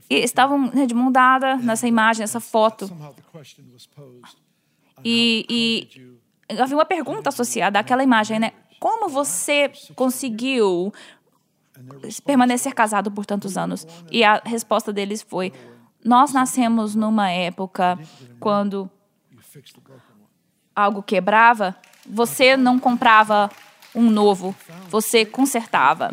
E 0.09 0.15
estavam 0.15 0.71
né, 0.73 0.85
de 0.85 0.95
mão 0.95 1.11
dada 1.11 1.57
nessa 1.57 1.87
imagem, 1.87 2.21
nessa 2.21 2.39
foto. 2.39 2.89
E, 5.03 5.45
e 6.49 6.59
havia 6.59 6.77
uma 6.77 6.85
pergunta 6.85 7.29
associada 7.29 7.77
àquela 7.77 8.03
imagem, 8.03 8.39
né? 8.39 8.53
Como 8.79 9.09
você 9.09 9.71
conseguiu 9.95 10.93
permanecer 12.25 12.73
casado 12.73 13.11
por 13.11 13.25
tantos 13.25 13.57
anos? 13.57 13.85
E 14.11 14.23
a 14.23 14.41
resposta 14.45 14.93
deles 14.93 15.21
foi: 15.21 15.51
Nós 16.03 16.33
nascemos 16.33 16.95
numa 16.95 17.29
época 17.29 17.99
quando 18.39 18.89
algo 20.75 21.01
quebrava, 21.01 21.75
você 22.05 22.55
não 22.55 22.77
comprava 22.77 23.49
um 23.95 24.09
novo, 24.09 24.55
você 24.89 25.25
consertava. 25.25 26.11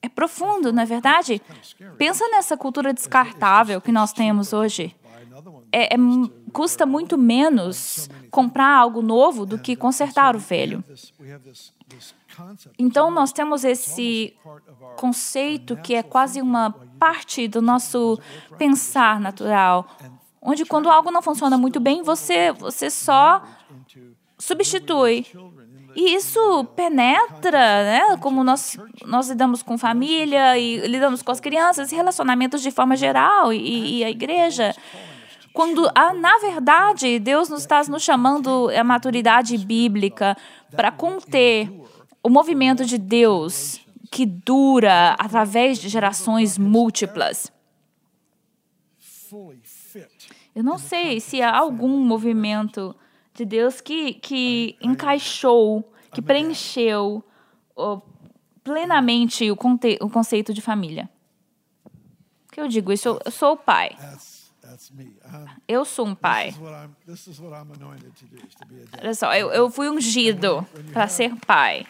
É 0.00 0.08
profundo, 0.08 0.72
não 0.72 0.82
é 0.82 0.86
verdade? 0.86 1.40
Pensa 1.96 2.26
nessa 2.28 2.56
cultura 2.56 2.92
descartável 2.92 3.80
que 3.80 3.92
nós 3.92 4.12
temos 4.12 4.52
hoje. 4.52 4.94
É, 5.72 5.94
é, 5.94 5.96
custa 6.52 6.84
muito 6.84 7.16
menos 7.16 8.10
comprar 8.30 8.76
algo 8.76 9.00
novo 9.00 9.46
do 9.46 9.58
que 9.58 9.74
consertar 9.74 10.36
o 10.36 10.38
velho. 10.38 10.84
Então, 12.78 13.10
nós 13.10 13.32
temos 13.32 13.64
esse 13.64 14.34
conceito 14.96 15.76
que 15.76 15.94
é 15.94 16.02
quase 16.02 16.40
uma 16.40 16.70
parte 16.98 17.48
do 17.48 17.62
nosso 17.62 18.18
pensar 18.58 19.18
natural 19.18 19.88
onde 20.42 20.64
quando 20.64 20.90
algo 20.90 21.12
não 21.12 21.22
funciona 21.22 21.56
muito 21.56 21.78
bem, 21.78 22.02
você, 22.02 22.50
você 22.50 22.90
só 22.90 23.42
substitui. 24.36 25.24
E 25.94 26.14
isso 26.14 26.64
penetra, 26.74 27.84
né? 27.84 28.16
Como 28.18 28.42
nós, 28.42 28.76
nós 29.04 29.28
lidamos 29.28 29.62
com 29.62 29.78
família 29.78 30.58
e 30.58 30.78
lidamos 30.88 31.22
com 31.22 31.30
as 31.30 31.38
crianças, 31.38 31.92
e 31.92 31.94
relacionamentos 31.94 32.60
de 32.60 32.70
forma 32.70 32.96
geral 32.96 33.52
e, 33.52 33.98
e 33.98 34.04
a 34.04 34.10
igreja. 34.10 34.74
Quando, 35.52 35.90
ah, 35.94 36.14
na 36.14 36.38
verdade, 36.38 37.18
Deus 37.18 37.48
nos 37.48 37.60
está 37.60 37.82
nos 37.84 38.02
chamando 38.02 38.70
a 38.70 38.82
maturidade 38.82 39.58
bíblica 39.58 40.36
para 40.70 40.90
conter 40.90 41.70
o 42.22 42.28
movimento 42.30 42.84
de 42.84 42.96
Deus 42.96 43.80
que 44.10 44.24
dura 44.26 45.16
através 45.18 45.78
de 45.78 45.88
gerações 45.88 46.58
múltiplas. 46.58 47.52
Eu 50.54 50.62
não 50.62 50.78
sei 50.78 51.20
se 51.20 51.40
há 51.40 51.56
algum 51.56 51.98
movimento 51.98 52.94
de 53.34 53.44
Deus 53.44 53.80
que, 53.80 54.14
que 54.14 54.76
encaixou, 54.82 55.90
que 56.12 56.20
preencheu 56.20 57.24
plenamente 58.62 59.50
o, 59.50 59.56
conte, 59.56 59.98
o 60.00 60.10
conceito 60.10 60.52
de 60.52 60.60
família. 60.60 61.08
O 62.48 62.52
que 62.52 62.60
eu 62.60 62.68
digo 62.68 62.92
isso? 62.92 63.18
Eu 63.24 63.30
sou 63.30 63.52
o 63.52 63.56
pai. 63.56 63.96
Eu 65.66 65.84
sou 65.84 66.06
um 66.06 66.14
pai. 66.14 66.54
Olha 69.00 69.14
só, 69.14 69.34
eu, 69.34 69.50
eu 69.52 69.70
fui 69.70 69.88
ungido 69.88 70.66
para 70.92 71.08
ser 71.08 71.34
pai. 71.46 71.86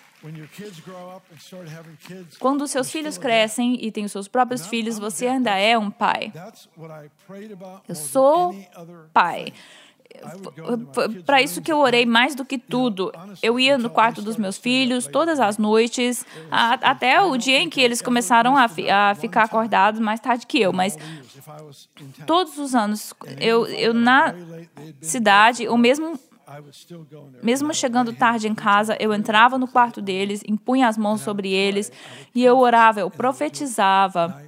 Quando 2.38 2.68
seus 2.68 2.90
filhos 2.90 3.18
crescem 3.18 3.85
e 3.85 3.90
têm 3.90 4.05
os 4.05 4.12
seus 4.12 4.28
próprios 4.28 4.66
filhos, 4.66 4.98
você 4.98 5.26
ainda 5.26 5.57
é 5.59 5.76
um 5.76 5.90
pai. 5.90 6.33
Eu 7.88 7.94
sou 7.96 8.55
pai. 9.12 9.52
Para 11.24 11.42
isso 11.42 11.61
que 11.61 11.72
eu 11.72 11.78
orei 11.78 12.06
mais 12.06 12.35
do 12.35 12.44
que 12.44 12.58
tudo. 12.58 13.12
Eu 13.42 13.58
ia 13.58 13.76
no 13.78 13.90
quarto 13.90 14.22
dos 14.22 14.37
meus 14.37 14.58
filhos 14.58 15.06
todas 15.06 15.40
as 15.40 15.58
noites, 15.58 16.24
até 16.50 17.20
o 17.22 17.37
dia 17.37 17.58
em 17.58 17.68
que 17.68 17.80
eles 17.80 18.00
começaram 18.00 18.56
a, 18.56 18.64
a 18.64 19.14
ficar 19.14 19.44
acordados 19.44 20.00
mais 20.00 20.20
tarde 20.20 20.46
que 20.46 20.61
eu. 20.61 20.72
Mas 20.72 20.96
todos 22.26 22.58
os 22.58 22.74
anos, 22.74 23.14
eu, 23.40 23.66
eu 23.66 23.94
na 23.94 24.35
cidade, 25.00 25.68
ou 25.68 25.76
mesmo 25.76 26.18
mesmo 27.42 27.72
chegando 27.72 28.12
tarde 28.12 28.46
em 28.46 28.54
casa, 28.54 28.96
eu 29.00 29.14
entrava 29.14 29.56
no 29.56 29.66
quarto 29.66 30.02
deles, 30.02 30.42
impunha 30.46 30.88
as 30.88 30.98
mãos 30.98 31.20
sobre 31.22 31.50
eles 31.50 31.90
e 32.35 32.44
eu 32.44 32.58
orava, 32.58 33.00
eu 33.00 33.11
profetizava. 33.11 34.42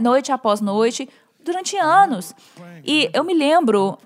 noite 0.00 0.30
após 0.30 0.60
noite 0.60 1.08
durante 1.44 1.76
anos. 1.76 2.34
E 2.84 3.10
eu 3.12 3.24
me 3.24 3.34
lembro 3.34 3.98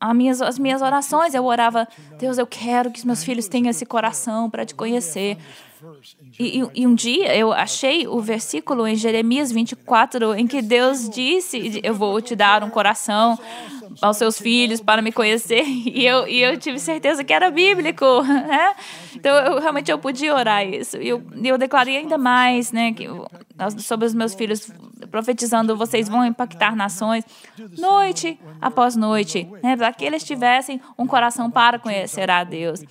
as 0.00 0.14
minhas, 0.14 0.42
as 0.42 0.58
minhas 0.58 0.82
orações. 0.82 1.34
Eu 1.34 1.44
orava, 1.44 1.88
Deus, 2.18 2.38
eu 2.38 2.46
quero 2.46 2.90
que 2.90 2.98
os 2.98 3.04
meus 3.04 3.24
filhos 3.24 3.48
tenham 3.48 3.70
esse 3.70 3.86
coração 3.86 4.50
para 4.50 4.64
te 4.64 4.74
conhecer. 4.74 5.38
E, 6.38 6.60
e, 6.60 6.82
e, 6.82 6.86
um 6.86 6.94
dia 6.94 7.36
eu 7.36 7.52
achei 7.52 8.08
o 8.08 8.18
versículo 8.20 8.86
em 8.86 8.96
Jeremias 8.96 9.52
24 9.52 10.34
em 10.34 10.46
que 10.46 10.62
Deus 10.62 11.08
disse: 11.08 11.80
Eu 11.82 11.94
vou 11.94 12.20
te 12.22 12.34
dar 12.34 12.64
um 12.64 12.70
coração 12.70 13.38
aos 14.00 14.16
seus 14.16 14.38
filhos 14.38 14.80
para 14.80 15.02
me 15.02 15.12
conhecer. 15.12 15.64
E 15.94 16.06
eu, 16.06 16.26
e 16.26 16.42
eu 16.42 16.58
tive 16.58 16.78
certeza 16.78 17.22
que 17.22 17.32
era 17.32 17.50
bíblico. 17.50 18.04
Né? 18.24 18.74
Então, 19.14 19.32
eu, 19.36 19.60
realmente 19.60 19.90
eu 19.90 19.98
podia 19.98 20.34
orar 20.34 20.66
isso. 20.66 20.96
E 20.96 21.08
eu, 21.08 21.22
eu 21.42 21.56
declarei 21.56 21.96
ainda 21.96 22.18
mais 22.18 22.72
né, 22.72 22.92
que, 22.92 23.06
sobre 23.78 24.06
os 24.06 24.14
meus 24.14 24.34
filhos, 24.34 24.70
profetizando: 25.10 25.76
vocês 25.76 26.08
vão 26.08 26.24
impactar 26.24 26.74
nações, 26.74 27.24
noite 27.78 28.38
após 28.60 28.96
noite, 28.96 29.48
né, 29.62 29.76
para 29.76 29.92
que 29.92 30.04
eles 30.04 30.24
tivessem 30.24 30.80
um 30.98 31.06
coração 31.06 31.50
para 31.50 31.78
conhecer 31.78 32.30
a 32.30 32.42
Deus. 32.44 32.82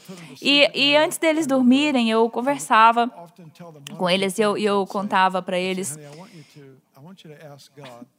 E, 0.42 0.70
e 0.74 0.96
antes 0.96 1.18
deles 1.18 1.46
dormirem, 1.46 2.10
eu 2.10 2.30
conversava 2.30 3.12
com 3.98 4.10
eles 4.10 4.38
e 4.40 4.42
eu, 4.42 4.58
eu 4.58 4.86
contava 4.88 5.42
para 5.42 5.60
eles 5.60 6.00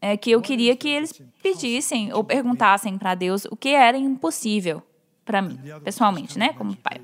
é 0.00 0.16
que 0.16 0.30
eu 0.30 0.40
queria 0.40 0.76
que 0.76 0.88
eles 0.88 1.20
pedissem 1.42 2.12
ou 2.12 2.22
perguntassem 2.24 2.96
para 2.98 3.14
Deus 3.14 3.44
o 3.46 3.56
que 3.56 3.70
era 3.70 3.96
impossível 3.96 4.82
para 5.24 5.40
mim, 5.40 5.58
pessoalmente, 5.82 6.38
né, 6.38 6.52
como 6.52 6.76
pai. 6.76 7.00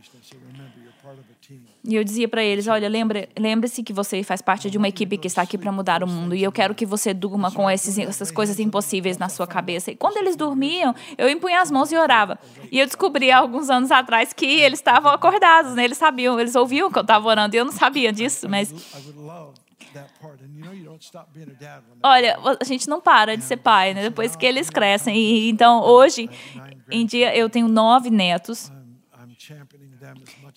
E 1.83 1.95
eu 1.95 2.05
dizia 2.05 2.29
para 2.29 2.43
eles: 2.43 2.69
olha, 2.69 2.89
lembre-se 3.39 3.83
que 3.83 3.93
você 3.93 4.23
faz 4.23 4.43
parte 4.43 4.71
de 4.71 4.77
uma 4.77 4.89
equipe 4.89 5.17
que 5.17 5.27
está 5.27 5.43
aqui 5.43 5.57
para 5.57 5.73
mudar 5.73 6.05
o 6.05 6.07
mundo 6.07 6.35
e 6.35 6.43
eu 6.43 6.53
quero 6.53 6.75
que 6.75 6.85
você 6.85 7.15
durma 7.15 7.51
com 7.51 7.71
esses, 7.71 7.99
essas 7.99 8.31
coisas 8.31 8.61
impossíveis 8.61 9.19
na 9.19 9.29
sua 9.29 9.47
cabeça. 9.47 9.91
E 9.91 9.97
quando 9.97 10.19
eles 10.19 10.37
dormiam, 10.37 10.95
eu 11.17 11.29
impunha 11.29 11.61
as 11.61 11.71
mãos 11.71 11.91
e 11.91 11.97
orava. 11.97 12.39
E 12.71 12.79
eu 12.79 12.87
descobri 12.87 13.31
há 13.31 13.39
alguns 13.39 13.71
anos 13.71 13.91
atrás 13.91 14.33
que 14.33 14.47
eles 14.47 14.79
estavam 14.79 15.11
acordados, 15.11 15.75
né? 15.75 15.85
eles 15.85 15.99
sabiam, 15.99 16.39
eles 16.39 16.55
ouviam 16.55 16.91
que 16.91 16.99
eu 16.99 17.03
estava 17.03 17.27
orando 17.27 17.57
e 17.57 17.59
eu 17.59 17.65
não 17.65 17.73
sabia 17.73 18.13
disso, 18.13 18.49
mas 18.49 18.73
Olha, 22.03 22.39
a 22.61 22.65
gente 22.65 22.89
não 22.89 23.01
para 23.01 23.37
de 23.37 23.45
ser 23.45 23.57
pai, 23.57 23.95
né? 23.95 24.03
Depois 24.03 24.37
que 24.37 24.47
eles 24.47 24.71
crescem. 24.71 25.17
E, 25.17 25.51
então, 25.51 25.83
hoje 25.83 26.29
em 26.91 27.07
dia, 27.07 27.37
eu 27.37 27.49
tenho 27.49 27.69
nove 27.69 28.11
netos. 28.11 28.71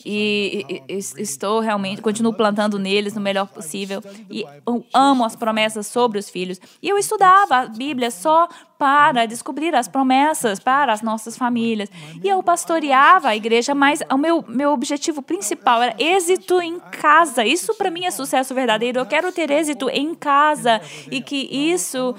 E, 0.05 0.83
estou 0.89 1.59
realmente, 1.59 2.01
continuo 2.01 2.33
plantando 2.33 2.77
neles 2.77 3.13
no 3.13 3.21
melhor 3.21 3.47
possível. 3.47 4.03
E 4.29 4.45
amo 4.93 5.23
as 5.23 5.35
promessas 5.35 5.87
sobre 5.87 6.19
os 6.19 6.29
filhos. 6.29 6.59
E 6.81 6.89
eu 6.89 6.97
estudava 6.97 7.57
a 7.57 7.65
Bíblia 7.67 8.11
só 8.11 8.47
para 8.77 9.25
descobrir 9.25 9.73
as 9.73 9.87
promessas 9.87 10.59
para 10.59 10.91
as 10.91 11.01
nossas 11.01 11.37
famílias. 11.37 11.89
E 12.21 12.27
eu 12.27 12.43
pastoreava 12.43 13.29
a 13.29 13.35
igreja, 13.35 13.73
mas 13.73 14.01
o 14.11 14.17
meu, 14.17 14.43
meu 14.45 14.71
objetivo 14.73 15.21
principal 15.21 15.81
era 15.81 15.95
êxito 15.97 16.61
em 16.61 16.79
casa. 16.79 17.45
Isso 17.45 17.73
para 17.75 17.89
mim 17.89 18.03
é 18.05 18.11
sucesso 18.11 18.53
verdadeiro. 18.53 18.99
Eu 18.99 19.05
quero 19.05 19.31
ter 19.31 19.49
êxito 19.49 19.89
em 19.89 20.13
casa 20.13 20.81
e 21.09 21.21
que 21.21 21.47
isso 21.49 22.13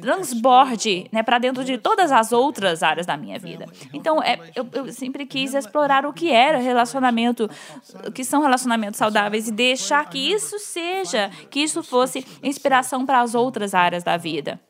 transborde 0.00 1.06
né, 1.12 1.22
para 1.22 1.38
dentro 1.38 1.62
de 1.62 1.76
todas 1.76 2.10
as 2.10 2.32
outras 2.32 2.82
áreas 2.82 3.06
da 3.06 3.16
minha 3.16 3.38
vida. 3.38 3.66
Então, 3.92 4.22
é, 4.22 4.38
eu, 4.56 4.66
eu 4.72 4.92
sempre 4.92 5.26
quis 5.26 5.52
explorar 5.52 6.06
o 6.06 6.14
que 6.14 6.30
era 6.30 6.58
relacionamento, 6.58 7.09
o 8.06 8.12
que 8.12 8.24
são 8.24 8.40
relacionamentos 8.40 8.98
saudáveis 8.98 9.48
e 9.48 9.52
deixar 9.52 10.08
que 10.08 10.18
isso 10.18 10.58
seja, 10.58 11.30
que 11.50 11.60
isso 11.60 11.82
fosse 11.82 12.26
inspiração 12.42 13.04
para 13.04 13.20
as 13.20 13.34
outras 13.34 13.74
áreas 13.74 14.02
da 14.02 14.16
vida. 14.16 14.60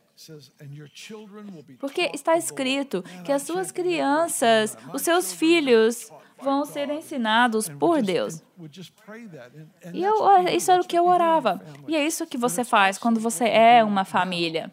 Porque 1.79 2.11
está 2.13 2.37
escrito 2.37 3.03
que 3.25 3.33
as 3.33 3.43
suas 3.43 3.73
crianças, 3.73 4.77
os 4.93 5.03
seus 5.03 5.33
filhos, 5.33 6.11
vão 6.43 6.65
ser 6.65 6.91
ensinados 6.91 7.69
por 7.69 8.03
Deus. 8.03 8.43
E 9.93 10.03
eu, 10.03 10.15
isso 10.55 10.71
era 10.71 10.83
o 10.83 10.87
que 10.87 10.99
eu 10.99 11.07
orava. 11.07 11.61
E 11.89 11.97
é 11.97 12.05
isso 12.05 12.27
que 12.27 12.37
você 12.37 12.65
faz 12.65 12.99
quando 12.99 13.21
você 13.21 13.45
é 13.45 13.83
uma 13.85 14.05
família. 14.05 14.71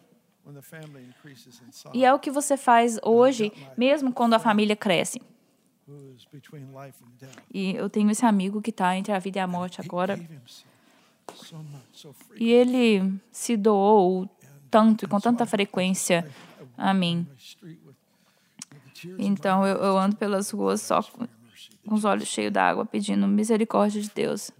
E 1.92 2.04
é 2.04 2.12
o 2.12 2.18
que 2.18 2.30
você 2.30 2.56
faz 2.56 2.98
hoje, 3.02 3.52
mesmo 3.76 4.12
quando 4.12 4.34
a 4.34 4.38
família 4.38 4.76
cresce. 4.76 5.20
E 7.52 7.74
eu 7.74 7.88
tenho 7.88 8.10
esse 8.10 8.24
amigo 8.24 8.60
que 8.60 8.70
está 8.70 8.96
entre 8.96 9.12
a 9.12 9.18
vida 9.18 9.38
e 9.38 9.40
a 9.40 9.46
morte 9.46 9.80
agora. 9.80 10.18
E 12.36 12.50
ele 12.50 13.20
se 13.30 13.56
doou 13.56 14.28
tanto 14.70 15.04
e 15.04 15.08
com 15.08 15.20
tanta 15.20 15.46
frequência. 15.46 16.30
A 16.76 16.94
mim. 16.94 17.26
Então 19.18 19.66
eu, 19.66 19.76
eu 19.76 19.98
ando 19.98 20.16
pelas 20.16 20.50
ruas 20.50 20.80
só 20.80 21.02
com, 21.02 21.26
com 21.86 21.94
os 21.94 22.04
olhos 22.04 22.28
cheios 22.28 22.52
d'água, 22.52 22.84
pedindo 22.84 23.26
misericórdia 23.26 24.00
de 24.00 24.10
Deus. 24.10 24.50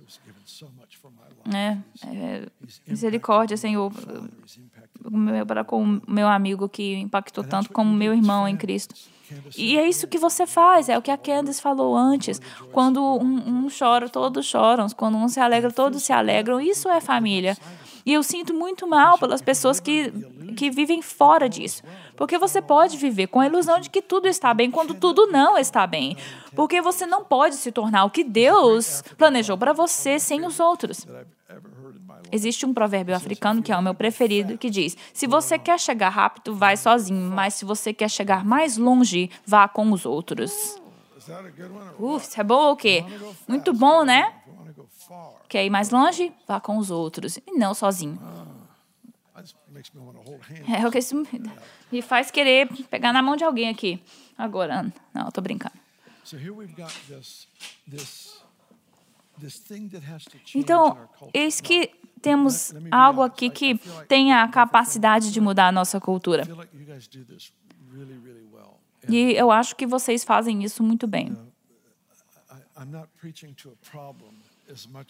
É, 1.55 1.79
é, 2.07 2.49
misericórdia, 2.87 3.57
Senhor, 3.57 3.93
para 5.47 5.65
com 5.65 5.83
o 5.83 6.01
meu 6.07 6.29
amigo 6.29 6.69
que 6.69 6.97
impactou 6.97 7.45
tanto 7.45 7.71
como 7.73 7.93
meu 7.93 8.13
irmão 8.13 8.49
em 8.49 8.57
Cristo. 8.57 8.95
E 9.57 9.77
é 9.77 9.87
isso 9.87 10.07
que 10.07 10.19
você 10.19 10.47
faz, 10.47 10.89
é 10.89 10.97
o 10.97 11.03
que 11.03 11.11
a 11.11 11.17
Candice 11.19 11.61
falou 11.61 11.97
antes. 11.97 12.41
Quando 12.73 13.03
um, 13.03 13.65
um 13.65 13.69
chora, 13.69 14.09
todos 14.09 14.47
choram. 14.47 14.87
Quando 14.97 15.19
um 15.19 15.29
se 15.29 15.41
alegra, 15.41 15.71
todos 15.71 16.03
se 16.03 16.13
alegram. 16.13 16.61
Isso 16.61 16.89
é 16.89 17.01
família. 17.01 17.57
E 18.07 18.13
eu 18.15 18.23
sinto 18.23 18.55
muito 18.55 18.87
mal 18.87 19.19
pelas 19.19 19.43
pessoas 19.43 19.79
que, 19.79 20.11
que 20.57 20.71
vivem 20.71 21.03
fora 21.03 21.47
disso. 21.47 21.83
Porque 22.17 22.39
você 22.39 22.63
pode 22.63 22.97
viver 22.97 23.27
com 23.27 23.41
a 23.41 23.47
ilusão 23.47 23.79
de 23.81 23.91
que 23.91 24.01
tudo 24.01 24.27
está 24.27 24.55
bem 24.55 24.71
quando 24.71 24.95
tudo 24.95 25.27
não 25.27 25.59
está 25.59 25.87
bem. 25.87 26.17
Porque 26.55 26.81
você 26.81 27.05
não 27.05 27.23
pode 27.23 27.57
se 27.57 27.71
tornar 27.71 28.05
o 28.05 28.11
que 28.11 28.25
Deus 28.25 29.03
planejou 29.19 29.59
para 29.59 29.75
você 29.75 30.19
sem 30.19 30.47
os 30.47 30.59
outros. 30.59 31.07
Existe 32.31 32.67
um 32.67 32.75
provérbio 32.75 33.15
africano 33.15 33.63
que 33.63 33.73
é 33.73 33.77
o 33.77 33.83
meu 33.83 33.95
preferido 33.95 34.59
que 34.59 34.71
diz: 34.71 34.97
se 35.13 35.27
você 35.27 35.59
quer 35.59 35.79
chegar 35.79 36.09
rápido, 36.11 36.55
vai 36.55 36.77
sozinho, 36.77 37.31
mas 37.31 37.55
se 37.55 37.65
você 37.65 37.93
quer 37.93 38.11
chegar 38.11 38.45
mais 38.45 38.77
longe, 38.77 39.31
vá 39.47 39.69
com 39.69 39.91
os 39.93 40.05
outros. 40.07 40.81
Uf, 41.99 42.27
isso 42.27 42.41
é 42.41 42.45
bom 42.45 42.67
ou 42.69 42.77
quê? 42.77 43.05
Muito 43.47 43.73
bom, 43.73 44.05
né? 44.05 44.33
Quer 45.49 45.65
ir 45.65 45.71
mais 45.71 45.91
longe? 45.91 46.33
Vá 46.47 46.61
com 46.61 46.77
os 46.79 46.91
outros 46.91 47.37
e 47.39 47.53
não 47.53 47.75
sozinho. 47.75 48.19
É 50.83 50.87
o 50.87 50.91
que 50.91 50.99
isso 50.99 51.15
me 51.93 52.03
faz 52.03 52.31
querer 52.31 52.69
pegar 52.91 53.13
na 53.13 53.23
mão 53.23 53.37
de 53.37 53.45
alguém 53.45 53.69
aqui. 53.69 54.03
Agora, 54.37 54.93
não, 55.15 55.29
estou 55.29 55.43
brincando. 55.43 55.75
Então, 60.55 61.09
eis 61.33 61.61
que 61.61 61.91
temos 62.21 62.75
algo 62.91 63.23
aqui 63.23 63.51
que 63.51 63.79
tem 64.09 64.33
a 64.33 64.49
capacidade 64.49 65.33
de 65.33 65.41
mudar 65.41 65.69
a 65.69 65.73
nossa 65.73 66.01
cultura. 66.01 66.45
E 69.09 69.33
eu 69.33 69.51
acho 69.51 69.77
que 69.77 69.87
vocês 69.87 70.25
fazem 70.25 70.63
isso 70.65 70.83
muito 70.83 71.07
bem. 71.07 71.37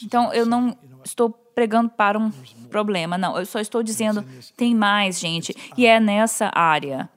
Então, 0.02 0.32
eu 0.32 0.46
não 0.46 0.78
estou 1.04 1.30
pregando 1.30 1.90
para 1.90 2.18
um 2.18 2.30
problema, 2.70 3.18
não. 3.18 3.36
Eu 3.36 3.44
só 3.44 3.58
estou 3.58 3.82
dizendo, 3.82 4.24
tem 4.56 4.74
mais, 4.74 5.18
gente. 5.18 5.54
E 5.76 5.84
é 5.84 5.98
nessa 5.98 6.50
área. 6.54 7.08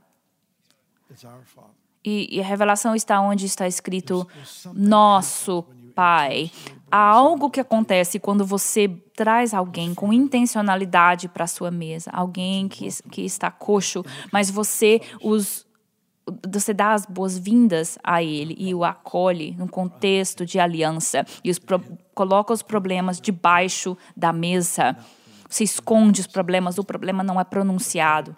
E, 2.04 2.36
e 2.36 2.41
a 2.41 2.43
revelação 2.43 2.95
está 2.95 3.21
onde 3.21 3.45
está 3.45 3.67
escrito 3.67 4.28
nosso 4.74 5.63
Pai. 5.93 6.52
Há 6.91 6.99
algo 6.99 7.49
que 7.49 7.62
acontece 7.62 8.19
quando 8.19 8.45
você 8.45 8.89
traz 9.15 9.54
alguém 9.54 9.93
com 9.93 10.12
intencionalidade 10.12 11.30
para 11.30 11.47
sua 11.47 11.71
mesa, 11.71 12.12
alguém 12.12 12.67
que, 12.67 12.88
que 13.10 13.21
está 13.21 13.49
coxo, 13.49 14.04
mas 14.32 14.51
você 14.51 14.99
os 15.21 15.65
você 16.47 16.73
dá 16.73 16.93
as 16.93 17.06
boas-vindas 17.06 17.97
a 18.04 18.21
ele 18.21 18.56
e 18.58 18.73
o 18.75 18.84
acolhe 18.84 19.56
num 19.58 19.67
contexto 19.67 20.45
de 20.45 20.60
aliança 20.60 21.25
e 21.43 21.49
os 21.49 21.58
pro, 21.58 21.82
coloca 22.13 22.54
os 22.54 22.62
problemas 22.62 23.19
debaixo 23.19 23.97
da 24.15 24.32
mesa. 24.32 24.95
Você 25.49 25.63
esconde 25.63 26.21
os 26.21 26.27
problemas, 26.27 26.77
o 26.77 26.84
problema 26.84 27.23
não 27.23 27.39
é 27.39 27.43
pronunciado. 27.43 28.36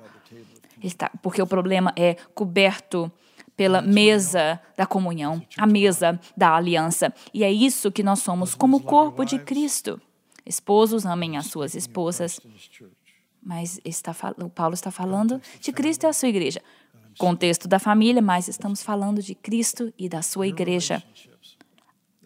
Está, 0.81 1.11
porque 1.21 1.41
o 1.41 1.47
problema 1.47 1.93
é 1.95 2.15
coberto 2.33 3.11
pela 3.55 3.81
mesa 3.81 4.59
da 4.75 4.85
comunhão, 4.85 5.41
a 5.57 5.67
mesa 5.67 6.19
da 6.35 6.55
aliança. 6.55 7.13
E 7.33 7.43
é 7.43 7.51
isso 7.51 7.91
que 7.91 8.03
nós 8.03 8.19
somos 8.19 8.55
como 8.55 8.81
corpo 8.81 9.23
de 9.23 9.39
Cristo. 9.39 10.01
Esposos 10.45 11.05
amem 11.05 11.37
as 11.37 11.47
suas 11.47 11.75
esposas. 11.75 12.39
Mas 13.41 13.79
está, 13.83 14.15
o 14.37 14.49
Paulo 14.49 14.73
está 14.73 14.89
falando 14.89 15.41
de 15.59 15.71
Cristo 15.71 16.03
e 16.03 16.07
a 16.07 16.13
sua 16.13 16.29
igreja 16.29 16.61
contexto 17.17 17.67
da 17.67 17.79
família, 17.79 18.21
mas 18.21 18.47
estamos 18.47 18.81
falando 18.81 19.21
de 19.21 19.35
Cristo 19.35 19.93
e 19.97 20.09
da 20.09 20.21
sua 20.21 20.47
igreja. 20.47 21.03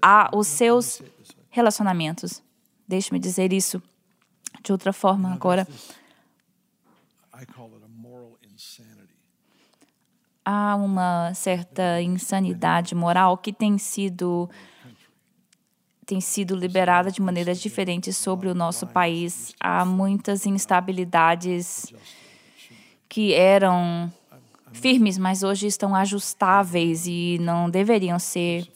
Há 0.02 0.30
os 0.34 0.48
seus 0.48 1.02
relacionamentos. 1.50 2.42
Deixe-me 2.88 3.20
dizer 3.20 3.52
isso 3.52 3.82
de 4.64 4.72
outra 4.72 4.94
forma 4.94 5.34
agora. 5.34 5.68
Há 10.50 10.78
uma 10.78 11.34
certa 11.34 12.02
insanidade 12.02 12.96
moral 12.96 13.38
que 13.38 13.52
tem 13.52 13.78
sido 13.78 14.50
tem 16.06 16.22
sido 16.22 16.56
liberada 16.56 17.12
de 17.12 17.22
maneiras 17.22 17.60
diferentes 17.60 18.16
sobre 18.16 18.48
o 18.48 18.56
nosso 18.56 18.88
país. 18.88 19.54
Há 19.60 19.84
muitas 19.84 20.46
instabilidades 20.46 21.94
que 23.10 23.34
eram 23.34 24.10
firmes, 24.72 25.18
mas 25.18 25.44
hoje 25.44 25.68
estão 25.68 25.94
ajustáveis 25.94 27.06
e 27.06 27.38
não 27.42 27.70
deveriam 27.70 28.18
ser. 28.18 28.72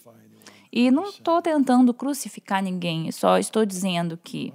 E 0.70 0.92
não 0.92 1.06
estou 1.06 1.42
tentando 1.42 1.94
crucificar 1.94 2.62
ninguém, 2.62 3.10
só 3.14 3.38
estou 3.38 3.66
dizendo 3.66 4.20
que. 4.22 4.54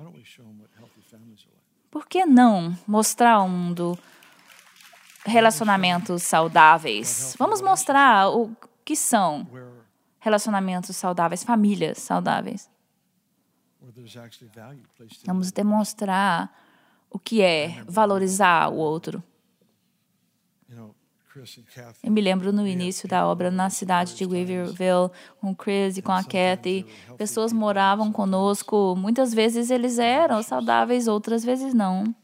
Por 1.91 2.07
que 2.07 2.27
não 2.27 2.77
mostrar 2.87 3.37
ao 3.37 3.49
mundo 3.49 3.99
relacionamentos 5.27 6.23
saudáveis? 6.23 7.35
Vamos 7.39 7.61
mostrar 7.61 8.31
o 8.31 8.57
que 8.85 8.95
são 8.95 9.47
relacionamentos 10.21 10.97
saudáveis, 10.97 11.45
famílias 11.45 11.99
saudáveis. 11.99 12.71
Vamos 15.25 15.53
demonstrar 15.53 16.53
o 17.11 17.19
que 17.19 17.43
é 17.43 17.83
valorizar 17.87 18.69
o 18.69 18.77
outro. 18.77 19.23
Eu 22.03 22.11
me 22.11 22.21
lembro 22.21 22.51
no 22.51 22.67
início 22.67 23.07
da 23.07 23.27
obra 23.27 23.51
na 23.51 23.69
cidade 23.69 24.17
de 24.17 24.25
Weaverville, 24.25 25.11
com 25.39 25.55
Chris 25.55 25.99
e 25.99 26.03
com 26.03 26.13
a 26.13 26.25
Kathy, 26.25 26.87
pessoas 27.19 27.53
moravam 27.53 28.11
conosco. 28.11 28.95
Muitas 28.97 29.35
vezes 29.35 29.71
eles 29.71 29.99
eram 29.99 30.43
saudáveis, 30.43 31.07
outras 31.07 31.45
vezes 31.45 31.75
não. 31.75 32.15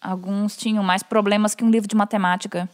Alguns 0.00 0.56
tinham 0.56 0.82
mais 0.82 1.02
problemas 1.02 1.54
que 1.54 1.62
um 1.64 1.70
livro 1.70 1.88
de 1.88 1.94
matemática. 1.94 2.68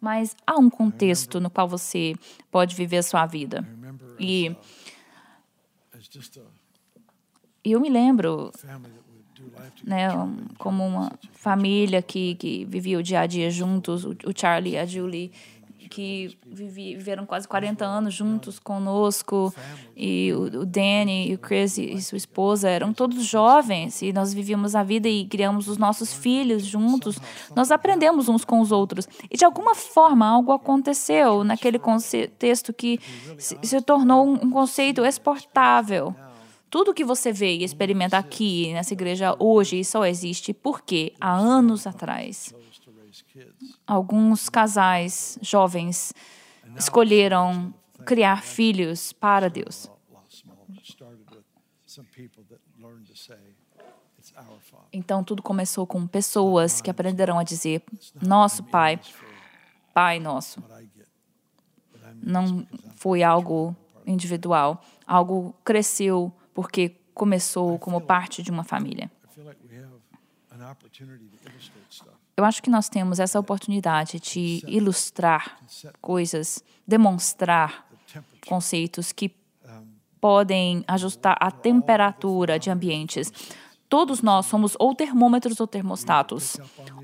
Mas 0.00 0.36
há 0.46 0.56
um 0.56 0.70
contexto 0.70 1.40
no 1.40 1.50
qual 1.50 1.68
você 1.68 2.14
pode 2.50 2.76
viver 2.76 2.98
a 2.98 3.02
sua 3.02 3.26
vida. 3.26 3.66
E 4.18 4.54
eu 7.64 7.80
me 7.80 7.88
lembro, 7.88 8.52
né, 9.82 10.08
como 10.58 10.86
uma 10.86 11.12
família 11.32 12.00
que, 12.00 12.36
que 12.36 12.64
vivia 12.64 12.98
o 12.98 13.02
dia 13.02 13.20
a 13.20 13.26
dia 13.26 13.50
juntos, 13.50 14.04
o 14.04 14.16
Charlie 14.34 14.74
e 14.74 14.78
a 14.78 14.86
Julie 14.86 15.32
que 15.88 16.36
viveram 16.46 17.26
quase 17.26 17.46
40 17.46 17.84
anos 17.84 18.14
juntos 18.14 18.58
conosco, 18.58 19.54
e 19.96 20.32
o, 20.32 20.64
Danny, 20.64 21.30
e 21.30 21.34
o 21.34 21.38
Chris 21.38 21.78
e 21.78 22.00
sua 22.02 22.18
esposa 22.18 22.68
eram 22.68 22.92
todos 22.92 23.24
jovens, 23.24 24.02
e 24.02 24.12
nós 24.12 24.32
vivíamos 24.32 24.74
a 24.74 24.82
vida 24.82 25.08
e 25.08 25.26
criamos 25.26 25.68
os 25.68 25.78
nossos 25.78 26.12
filhos 26.12 26.64
juntos. 26.64 27.18
Nós 27.54 27.70
aprendemos 27.70 28.28
uns 28.28 28.44
com 28.44 28.60
os 28.60 28.72
outros. 28.72 29.08
E 29.30 29.36
de 29.36 29.44
alguma 29.44 29.74
forma 29.74 30.26
algo 30.26 30.52
aconteceu 30.52 31.44
naquele 31.44 31.78
contexto 31.78 32.72
que 32.72 32.98
se, 33.38 33.58
se 33.62 33.80
tornou 33.80 34.26
um 34.26 34.50
conceito 34.50 35.04
exportável. 35.04 36.14
Tudo 36.68 36.92
que 36.92 37.04
você 37.04 37.32
vê 37.32 37.56
e 37.56 37.64
experimenta 37.64 38.18
aqui 38.18 38.72
nessa 38.72 38.92
igreja 38.92 39.36
hoje 39.38 39.84
só 39.84 40.04
existe 40.04 40.52
porque 40.52 41.12
há 41.20 41.32
anos 41.32 41.86
atrás 41.86 42.54
alguns 43.86 44.48
casais 44.48 45.38
jovens 45.40 46.12
escolheram 46.76 47.74
criar 48.04 48.42
filhos 48.42 49.12
para 49.12 49.48
Deus. 49.48 49.90
Então 54.92 55.24
tudo 55.24 55.42
começou 55.42 55.86
com 55.86 56.06
pessoas 56.06 56.80
que 56.80 56.90
aprenderam 56.90 57.38
a 57.38 57.42
dizer: 57.42 57.82
Nosso 58.20 58.64
Pai, 58.64 59.00
Pai 59.94 60.18
Nosso. 60.18 60.62
Não 62.22 62.66
foi 62.96 63.22
algo 63.22 63.76
individual, 64.06 64.82
algo 65.06 65.54
cresceu 65.64 66.32
porque 66.54 66.96
começou 67.14 67.78
como 67.78 68.00
parte 68.00 68.42
de 68.42 68.50
uma 68.50 68.64
família. 68.64 69.10
Eu 72.36 72.44
acho 72.44 72.62
que 72.62 72.68
nós 72.68 72.88
temos 72.88 73.18
essa 73.18 73.40
oportunidade 73.40 74.20
de 74.20 74.62
ilustrar 74.66 75.58
coisas, 76.02 76.62
demonstrar 76.86 77.86
conceitos 78.46 79.10
que 79.10 79.34
podem 80.20 80.84
ajustar 80.86 81.36
a 81.40 81.50
temperatura 81.50 82.58
de 82.58 82.68
ambientes. 82.68 83.32
Todos 83.88 84.20
nós 84.20 84.46
somos 84.46 84.76
ou 84.78 84.94
termômetros 84.94 85.60
ou 85.60 85.66
termostatos. 85.66 86.58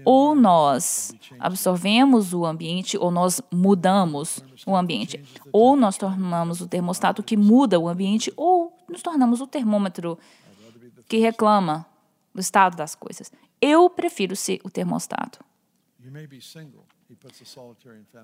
Ou 0.04 0.34
nós 0.34 1.14
absorvemos 1.38 2.34
o 2.34 2.44
ambiente 2.44 2.98
ou 2.98 3.10
nós 3.10 3.40
mudamos 3.50 4.44
o 4.66 4.76
ambiente. 4.76 5.22
Ou 5.50 5.76
nós 5.76 5.96
tornamos 5.96 6.60
o 6.60 6.66
termostato 6.66 7.22
que 7.22 7.36
muda 7.36 7.78
o 7.78 7.88
ambiente 7.88 8.30
ou 8.36 8.76
nos 8.86 9.00
tornamos 9.00 9.40
o 9.40 9.46
termômetro 9.46 10.18
que 11.08 11.18
reclama 11.18 11.86
do 12.34 12.40
estado 12.40 12.76
das 12.76 12.94
coisas. 12.94 13.30
Eu 13.64 13.88
prefiro 13.88 14.34
ser 14.34 14.60
o 14.64 14.70
termostato. 14.70 15.38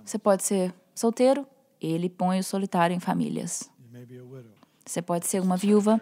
Você 0.04 0.18
pode 0.18 0.42
ser 0.42 0.74
solteiro, 0.92 1.46
ele 1.80 2.10
põe 2.10 2.40
o 2.40 2.44
solitário 2.44 2.92
em 2.92 2.98
famílias. 2.98 3.70
Você 4.84 5.00
pode 5.00 5.28
ser 5.28 5.40
uma 5.40 5.56
viúva, 5.56 6.00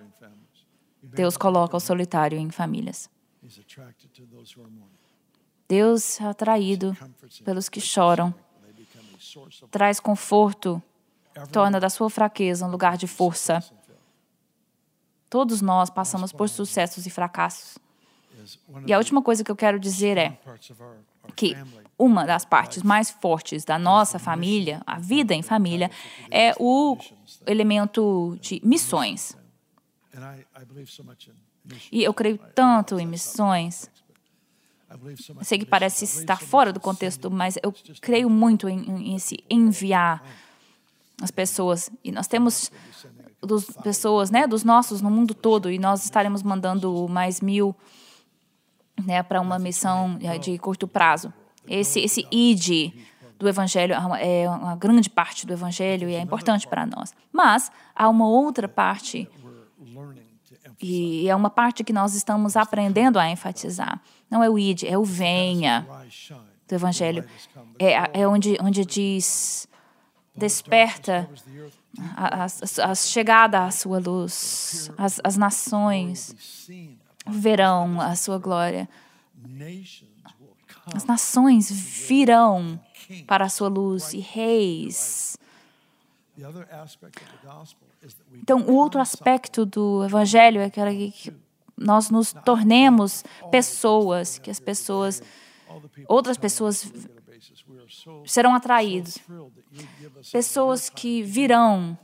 Deus 1.03 1.37
coloca 1.37 1.77
o 1.77 1.81
solitário 1.81 2.39
em 2.39 2.51
famílias. 2.51 3.11
Deus 5.69 6.19
é 6.19 6.25
atraído 6.25 6.97
pelos 7.45 7.69
que 7.69 7.81
choram, 7.81 8.35
traz 9.71 10.01
conforto, 10.01 10.83
torna 11.53 11.79
da 11.79 11.91
sua 11.91 12.09
fraqueza 12.09 12.65
um 12.65 12.71
lugar 12.71 12.97
de 12.97 13.07
força. 13.07 13.63
Todos 15.29 15.61
nós 15.61 15.91
passamos 15.91 16.33
por 16.33 16.49
sucessos 16.49 17.05
e 17.05 17.11
fracassos. 17.11 17.77
E 18.87 18.93
a 18.93 18.99
última 18.99 19.23
coisa 19.23 19.43
que 19.43 19.51
eu 19.51 19.57
quero 19.57 19.79
dizer 19.79 20.17
é 20.17 20.39
que 21.35 21.57
uma 21.99 22.25
das 22.25 22.45
partes 22.45 22.83
mais 22.83 23.11
fortes 23.11 23.65
da 23.65 23.79
nossa 23.79 24.19
família, 24.19 24.83
a 24.87 24.99
vida 24.99 25.35
em 25.35 25.43
família, 25.43 25.91
é 26.31 26.55
o 26.59 26.97
elemento 27.47 28.37
de 28.41 28.61
missões. 28.65 29.37
E 31.91 32.03
eu 32.03 32.15
creio 32.15 32.39
tanto 32.55 32.99
em 32.99 33.07
missões. 33.07 33.91
Sei 35.43 35.59
que 35.59 35.67
parece 35.67 36.05
estar 36.05 36.41
fora 36.41 36.73
do 36.73 36.79
contexto, 36.79 37.31
mas 37.31 37.59
eu 37.63 37.75
creio 38.01 38.31
muito 38.31 38.69
em, 38.69 38.79
em 38.79 39.17
esse 39.17 39.39
enviar 39.51 40.23
as 41.21 41.31
pessoas. 41.31 41.91
E 42.05 42.13
nós 42.13 42.27
temos 42.27 42.71
dos 43.41 43.65
pessoas, 43.83 44.31
né, 44.31 44.47
dos 44.47 44.65
nossos 44.65 45.01
no 45.01 45.11
mundo 45.11 45.35
todo, 45.35 45.71
e 45.71 45.79
nós 45.79 46.05
estaremos 46.05 46.43
mandando 46.43 47.09
mais 47.09 47.41
mil 47.41 47.75
né, 49.05 49.23
para 49.23 49.41
uma 49.41 49.59
missão 49.59 50.19
eh, 50.23 50.39
de 50.39 50.59
curto 50.59 50.87
prazo. 50.89 51.33
Esse, 51.69 52.01
esse 52.01 52.27
id 52.31 52.93
do 53.39 53.49
Evangelho 53.49 53.95
é 54.19 54.49
uma 54.49 54.77
grande 54.77 55.11
parte 55.11 55.47
do 55.47 55.53
Evangelho 55.53 56.09
e 56.09 56.15
é 56.15 56.21
importante 56.21 56.67
para 56.67 56.87
nós. 56.87 57.13
Mas 57.33 57.71
há 57.95 58.09
uma 58.09 58.27
outra 58.27 58.69
parte, 58.69 59.29
e 60.81 61.29
é 61.29 61.35
uma 61.35 61.51
parte 61.51 61.85
que 61.85 61.93
nós 61.93 62.15
estamos 62.15 62.57
aprendendo 62.57 63.19
a 63.19 63.29
enfatizar. 63.29 64.01
Não 64.31 64.43
é 64.43 64.49
o 64.49 64.59
id, 64.59 64.85
é 64.85 64.97
o 64.97 65.05
venha 65.05 65.87
do 66.67 66.75
Evangelho. 66.75 67.25
É, 67.79 68.21
é 68.21 68.29
onde, 68.29 68.57
onde 68.61 68.85
diz: 68.85 69.69
desperta 70.35 71.29
a, 72.17 72.45
a, 72.45 72.91
a 72.91 72.95
chegada 72.95 73.65
à 73.65 73.71
sua 73.71 73.99
luz, 73.99 74.91
as, 74.97 75.21
as 75.23 75.37
nações 75.37 76.69
verão 77.27 78.01
a 78.01 78.15
sua 78.15 78.39
glória. 78.39 78.89
As 80.95 81.05
nações 81.05 81.71
virão 81.71 82.81
para 83.27 83.47
a 83.47 83.49
sua 83.49 83.69
luz 83.69 84.13
e 84.13 84.19
reis. 84.19 85.37
Então, 88.35 88.61
o 88.61 88.75
outro 88.75 89.01
aspecto 89.01 89.65
do 89.65 90.05
evangelho 90.05 90.61
é 90.61 90.71
que 90.71 91.35
nós 91.77 92.11
nos 92.11 92.33
tornemos 92.45 93.25
pessoas, 93.51 94.39
que 94.39 94.51
as 94.51 94.61
pessoas, 94.61 95.23
outras 96.07 96.37
pessoas 96.37 96.91
serão 98.25 98.55
atraídos. 98.55 99.19
Pessoas 100.31 100.89
que 100.89 101.23
virão 101.23 101.99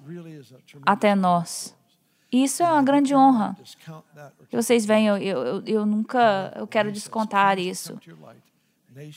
até 0.85 1.15
nós. 1.15 1.75
Isso 2.33 2.63
é 2.63 2.67
uma 2.73 2.83
grande 2.83 3.15
honra. 3.15 3.55
Que 4.49 4.57
vocês 4.57 4.87
venham, 4.87 5.19
eu, 5.19 5.45
eu, 5.45 5.63
eu 5.67 5.87
nunca 5.87 6.53
eu 6.57 6.67
quero 6.67 6.91
descontar 6.91 7.59
isso. 7.59 7.99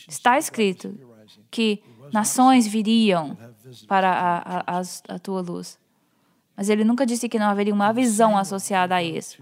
Está 0.08 0.38
escrito 0.38 1.00
que 1.50 1.82
nações 2.12 2.68
viriam 2.68 3.38
para 3.88 4.12
a, 4.12 4.80
a, 4.80 4.82
a 5.16 5.20
tua 5.20 5.42
luz. 5.42 5.80
Mas 6.58 6.70
ele 6.70 6.84
nunca 6.84 7.06
disse 7.06 7.28
que 7.28 7.40
não 7.40 7.48
haveria 7.48 7.74
uma 7.74 7.92
visão 7.92 8.38
associada 8.38 8.96
a 8.96 9.04
isso. 9.04 9.42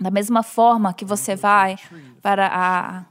Da 0.00 0.10
mesma 0.10 0.42
forma 0.42 0.94
que 0.94 1.04
você 1.04 1.34
vai 1.34 1.76
para 2.22 2.46
a, 2.46 3.04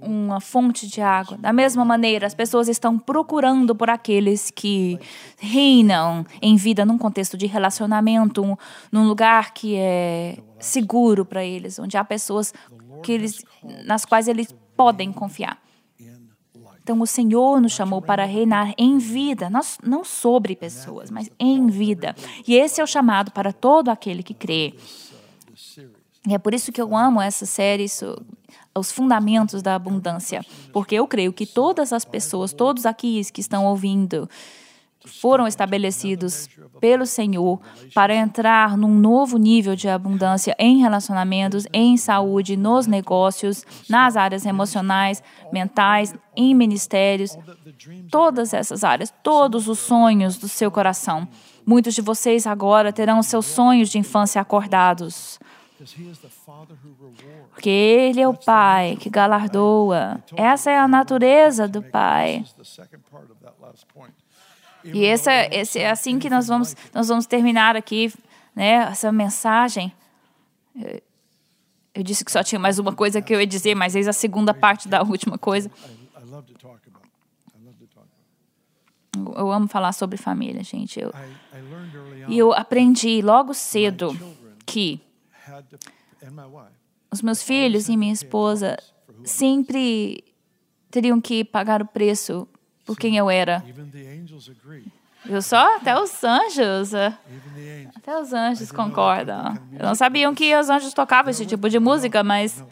uma 0.00 0.40
fonte 0.40 0.86
de 0.86 1.00
água. 1.00 1.36
Da 1.38 1.52
mesma 1.52 1.84
maneira, 1.84 2.26
as 2.26 2.34
pessoas 2.34 2.68
estão 2.68 2.98
procurando 2.98 3.74
por 3.74 3.90
aqueles 3.90 4.50
que 4.50 4.98
reinam 5.38 6.24
em 6.40 6.56
vida 6.56 6.84
num 6.84 6.98
contexto 6.98 7.36
de 7.36 7.46
relacionamento, 7.46 8.58
num 8.90 9.06
lugar 9.06 9.52
que 9.52 9.76
é 9.76 10.38
seguro 10.58 11.24
para 11.24 11.44
eles, 11.44 11.78
onde 11.78 11.96
há 11.96 12.04
pessoas 12.04 12.52
que 13.02 13.12
eles, 13.12 13.44
nas 13.84 14.04
quais 14.04 14.28
eles 14.28 14.54
podem 14.76 15.12
confiar. 15.12 15.60
Então, 16.82 17.00
o 17.00 17.06
Senhor 17.06 17.60
nos 17.60 17.72
chamou 17.72 18.00
para 18.00 18.24
reinar 18.24 18.72
em 18.78 18.96
vida, 18.96 19.50
não 19.82 20.04
sobre 20.04 20.54
pessoas, 20.54 21.10
mas 21.10 21.28
em 21.36 21.66
vida. 21.66 22.14
E 22.46 22.54
esse 22.54 22.80
é 22.80 22.84
o 22.84 22.86
chamado 22.86 23.32
para 23.32 23.52
todo 23.52 23.88
aquele 23.88 24.22
que 24.22 24.32
crê. 24.32 24.72
E 26.28 26.32
é 26.32 26.38
por 26.38 26.54
isso 26.54 26.70
que 26.70 26.80
eu 26.80 26.96
amo 26.96 27.20
essa 27.20 27.44
série, 27.44 27.88
os 28.76 28.92
fundamentos 28.92 29.62
da 29.62 29.74
abundância, 29.74 30.44
porque 30.72 30.94
eu 30.94 31.06
creio 31.06 31.32
que 31.32 31.46
todas 31.46 31.92
as 31.92 32.04
pessoas, 32.04 32.52
todos 32.52 32.86
aqui 32.86 33.22
que 33.32 33.40
estão 33.40 33.64
ouvindo, 33.64 34.28
foram 35.06 35.46
estabelecidos 35.46 36.48
pelo 36.80 37.06
Senhor 37.06 37.60
para 37.94 38.14
entrar 38.14 38.76
num 38.76 38.94
novo 38.94 39.38
nível 39.38 39.76
de 39.76 39.88
abundância 39.88 40.54
em 40.58 40.78
relacionamentos, 40.78 41.66
em 41.72 41.96
saúde, 41.96 42.56
nos 42.56 42.86
negócios, 42.86 43.64
nas 43.88 44.16
áreas 44.16 44.44
emocionais, 44.44 45.22
mentais, 45.52 46.14
em 46.36 46.54
ministérios, 46.54 47.38
todas 48.10 48.52
essas 48.52 48.84
áreas, 48.84 49.12
todos 49.22 49.68
os 49.68 49.78
sonhos 49.78 50.36
do 50.36 50.48
seu 50.48 50.70
coração. 50.70 51.26
Muitos 51.64 51.94
de 51.94 52.02
vocês 52.02 52.46
agora 52.46 52.92
terão 52.92 53.22
seus 53.22 53.46
sonhos 53.46 53.88
de 53.88 53.98
infância 53.98 54.40
acordados. 54.40 55.38
Porque 57.56 57.70
Ele 57.70 58.20
é 58.20 58.28
o 58.28 58.34
Pai 58.34 58.98
que 59.00 59.08
galardoa. 59.08 60.22
Essa 60.36 60.70
é 60.70 60.78
a 60.78 60.86
natureza 60.86 61.66
do 61.66 61.82
Pai. 61.82 62.44
E 64.84 65.04
esse, 65.04 65.30
esse 65.50 65.78
é 65.78 65.90
assim 65.90 66.18
que 66.18 66.28
nós 66.28 66.48
vamos, 66.48 66.76
nós 66.92 67.08
vamos 67.08 67.24
terminar 67.24 67.74
aqui, 67.74 68.12
né, 68.54 68.74
essa 68.90 69.10
mensagem. 69.10 69.90
Eu, 70.78 71.00
eu 71.94 72.02
disse 72.02 72.22
que 72.22 72.30
só 72.30 72.42
tinha 72.44 72.58
mais 72.58 72.78
uma 72.78 72.94
coisa 72.94 73.22
que 73.22 73.34
eu 73.34 73.40
ia 73.40 73.46
dizer, 73.46 73.74
mas 73.74 73.96
eis 73.96 74.06
a 74.06 74.12
segunda 74.12 74.52
parte 74.52 74.86
da 74.86 75.02
última 75.02 75.38
coisa. 75.38 75.70
Eu 79.34 79.50
amo 79.50 79.66
falar 79.66 79.92
sobre 79.92 80.18
família, 80.18 80.62
gente. 80.62 81.00
Eu, 81.00 81.10
e 82.28 82.36
eu 82.36 82.52
aprendi 82.52 83.22
logo 83.22 83.54
cedo 83.54 84.14
que 84.66 85.00
os 87.10 87.22
meus 87.22 87.42
filhos 87.42 87.88
e 87.88 87.96
minha 87.96 88.12
esposa 88.12 88.76
sempre 89.24 90.24
teriam 90.90 91.20
que 91.20 91.44
pagar 91.44 91.82
o 91.82 91.86
preço 91.86 92.48
por 92.84 92.96
quem 92.96 93.16
eu 93.16 93.28
era. 93.28 93.64
Viu 95.24 95.42
só? 95.42 95.76
Até 95.76 96.00
os 96.00 96.22
anjos. 96.22 96.94
Eh, 96.94 97.18
até 97.96 98.18
os 98.20 98.32
anjos 98.32 98.70
concordam. 98.70 99.58
Eu 99.72 99.84
não 99.84 99.94
sabiam 99.94 100.34
que 100.34 100.54
os 100.54 100.70
anjos 100.70 100.94
tocavam 100.94 101.30
esse 101.30 101.44
tipo 101.44 101.68
de 101.68 101.78
música, 101.78 102.22
mas. 102.22 102.64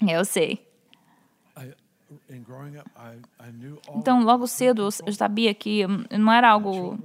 Eu 0.00 0.24
sei. 0.24 0.66
Então, 3.94 4.22
logo 4.24 4.46
cedo, 4.46 4.88
eu 5.06 5.12
sabia 5.12 5.52
que 5.52 5.84
não 6.10 6.32
era 6.32 6.48
algo 6.48 6.98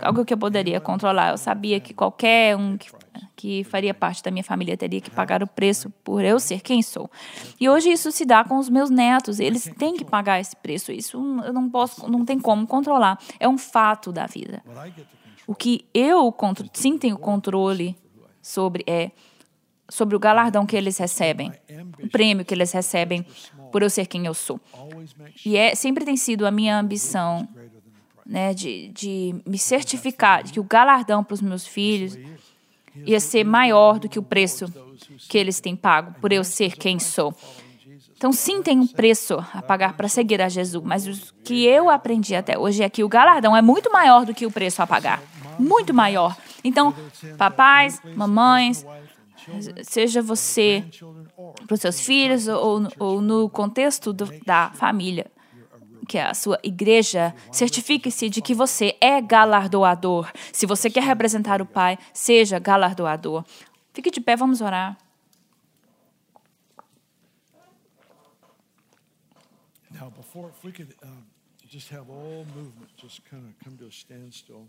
algo 0.00 0.24
que 0.24 0.32
eu 0.32 0.38
poderia 0.38 0.80
controlar. 0.80 1.30
Eu 1.30 1.38
sabia 1.38 1.80
que 1.80 1.92
qualquer 1.92 2.56
um 2.56 2.76
que, 2.76 2.90
que 3.36 3.64
faria 3.64 3.94
parte 3.94 4.22
da 4.22 4.30
minha 4.30 4.44
família 4.44 4.76
teria 4.76 5.00
que 5.00 5.10
pagar 5.10 5.42
o 5.42 5.46
preço 5.46 5.90
por 6.04 6.24
eu 6.24 6.38
ser 6.38 6.60
quem 6.60 6.82
sou. 6.82 7.10
E 7.58 7.68
hoje 7.68 7.90
isso 7.90 8.10
se 8.12 8.24
dá 8.24 8.44
com 8.44 8.58
os 8.58 8.68
meus 8.68 8.90
netos. 8.90 9.40
Eles 9.40 9.70
têm 9.78 9.94
que 9.94 10.04
pagar 10.04 10.40
esse 10.40 10.56
preço. 10.56 10.92
Isso 10.92 11.16
eu 11.44 11.52
não 11.52 11.68
posso, 11.68 12.08
não 12.10 12.24
tem 12.24 12.38
como 12.38 12.66
controlar. 12.66 13.18
É 13.38 13.48
um 13.48 13.58
fato 13.58 14.12
da 14.12 14.26
vida. 14.26 14.62
O 15.46 15.54
que 15.54 15.86
eu 15.92 16.34
sim 16.72 16.98
tenho 16.98 17.18
controle 17.18 17.96
sobre 18.42 18.84
é 18.86 19.10
sobre 19.88 20.14
o 20.14 20.20
galardão 20.20 20.64
que 20.64 20.76
eles 20.76 20.96
recebem, 20.98 21.52
o 22.00 22.08
prêmio 22.08 22.44
que 22.44 22.54
eles 22.54 22.70
recebem 22.70 23.26
por 23.72 23.82
eu 23.82 23.90
ser 23.90 24.06
quem 24.06 24.24
eu 24.24 24.34
sou. 24.34 24.60
E 25.44 25.56
é 25.56 25.74
sempre 25.74 26.04
tem 26.04 26.16
sido 26.16 26.46
a 26.46 26.50
minha 26.50 26.78
ambição 26.78 27.48
né, 28.24 28.54
de, 28.54 28.88
de 28.88 29.34
me 29.44 29.58
certificar 29.58 30.44
de 30.44 30.52
que 30.52 30.60
o 30.60 30.64
galardão 30.64 31.24
para 31.24 31.34
os 31.34 31.42
meus 31.42 31.66
filhos 31.66 32.16
ia 32.94 33.20
ser 33.20 33.44
maior 33.44 33.98
do 33.98 34.08
que 34.08 34.18
o 34.18 34.22
preço 34.22 34.72
que 35.28 35.38
eles 35.38 35.60
têm 35.60 35.76
pago 35.76 36.14
por 36.20 36.32
eu 36.32 36.44
ser 36.44 36.76
quem 36.76 36.98
sou. 36.98 37.34
Então, 38.16 38.32
sim, 38.32 38.62
tem 38.62 38.78
um 38.78 38.86
preço 38.86 39.38
a 39.54 39.62
pagar 39.62 39.94
para 39.94 40.06
seguir 40.06 40.42
a 40.42 40.48
Jesus, 40.48 40.84
mas 40.84 41.06
o 41.06 41.34
que 41.42 41.64
eu 41.64 41.88
aprendi 41.88 42.34
até 42.34 42.58
hoje 42.58 42.82
é 42.82 42.88
que 42.90 43.02
o 43.02 43.08
galardão 43.08 43.56
é 43.56 43.62
muito 43.62 43.90
maior 43.90 44.26
do 44.26 44.34
que 44.34 44.44
o 44.44 44.50
preço 44.50 44.82
a 44.82 44.86
pagar. 44.86 45.22
Muito 45.58 45.94
maior. 45.94 46.36
Então, 46.62 46.94
papais, 47.38 47.98
mamães, 48.14 48.84
seja 49.82 50.20
você 50.20 50.84
para 51.66 51.74
os 51.74 51.80
seus 51.80 52.00
filhos 52.00 52.46
ou, 52.46 52.86
ou 52.98 53.22
no 53.22 53.48
contexto 53.48 54.12
do, 54.12 54.26
da 54.44 54.70
família, 54.74 55.26
que 56.10 56.18
a 56.18 56.34
sua 56.34 56.58
igreja, 56.64 57.32
certifique-se 57.52 58.28
de 58.28 58.42
que 58.42 58.52
você 58.52 58.96
é 59.00 59.20
galardoador. 59.20 60.28
Se 60.52 60.66
você 60.66 60.90
quer 60.90 61.04
representar 61.04 61.62
o 61.62 61.66
Pai, 61.66 61.96
seja 62.12 62.58
galardoador. 62.58 63.44
Fique 63.94 64.10
de 64.10 64.20
pé, 64.20 64.34
vamos 64.34 64.60
orar. 64.60 64.98
Now, 69.92 70.10
before, 70.10 70.48
if 70.48 70.64
we 70.64 70.72
could 70.72 70.96
uh, 71.00 71.06
just 71.68 71.92
have 71.92 72.10
all 72.10 72.44
movement 72.56 72.90
just 72.96 73.22
kind 73.30 73.46
of 73.46 73.54
come 73.64 73.76
to 73.76 73.86
a 73.86 73.92
standstill. 73.92 74.66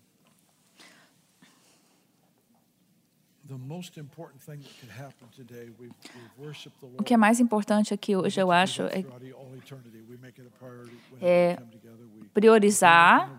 O 6.98 7.04
que 7.04 7.14
é 7.14 7.18
mais 7.18 7.40
importante 7.40 7.94
aqui 7.94 8.16
hoje, 8.16 8.40
eu 8.40 8.52
acho, 8.52 8.84
é, 8.84 9.06
é 11.22 11.58
priorizar, 12.34 13.30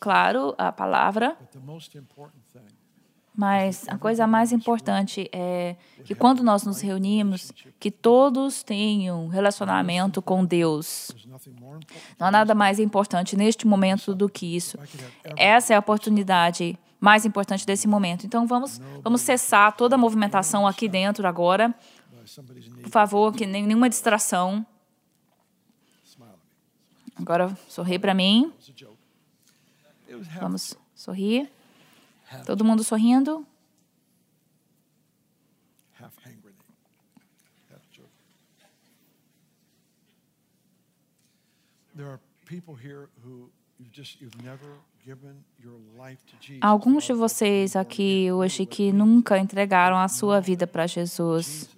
claro, 0.00 0.54
a 0.58 0.72
palavra, 0.72 1.36
mas 3.34 3.88
a 3.88 3.96
coisa 3.96 4.26
mais 4.26 4.52
importante 4.52 5.28
é 5.32 5.74
que 6.04 6.14
quando 6.14 6.42
nós 6.42 6.64
nos 6.64 6.80
reunimos, 6.80 7.50
que 7.80 7.90
todos 7.90 8.62
tenham 8.62 9.26
relacionamento 9.28 10.20
com 10.20 10.44
Deus. 10.44 11.10
Não 12.18 12.26
há 12.26 12.30
nada 12.30 12.54
mais 12.54 12.78
importante 12.78 13.34
neste 13.34 13.66
momento 13.66 14.14
do 14.14 14.28
que 14.28 14.54
isso. 14.54 14.78
Essa 15.36 15.72
é 15.72 15.76
a 15.76 15.78
oportunidade 15.78 16.78
mais 17.02 17.26
importante 17.26 17.66
desse 17.66 17.88
momento. 17.88 18.24
Então 18.24 18.46
vamos, 18.46 18.80
vamos 19.02 19.22
cessar 19.22 19.72
toda 19.76 19.96
a 19.96 19.98
movimentação 19.98 20.68
aqui 20.68 20.88
dentro 20.88 21.26
agora. 21.26 21.74
Por 22.80 22.90
favor, 22.90 23.34
que 23.34 23.44
nenhuma 23.44 23.88
distração. 23.88 24.64
Agora 27.16 27.58
sorri 27.68 27.98
para 27.98 28.14
mim. 28.14 28.52
Vamos 30.40 30.76
sorrir. 30.94 31.50
Todo 32.46 32.64
mundo 32.64 32.84
sorrindo. 32.84 33.44
There 41.94 42.08
are 42.08 42.20
people 42.46 42.74
here 42.74 43.10
who 43.22 43.50
Alguns 46.60 47.04
de 47.04 47.12
vocês 47.12 47.74
aqui 47.74 48.30
hoje 48.30 48.64
que 48.66 48.92
nunca 48.92 49.38
entregaram 49.38 49.96
a 49.96 50.08
sua 50.08 50.40
vida 50.40 50.66
para 50.66 50.86
Jesus. 50.86 51.68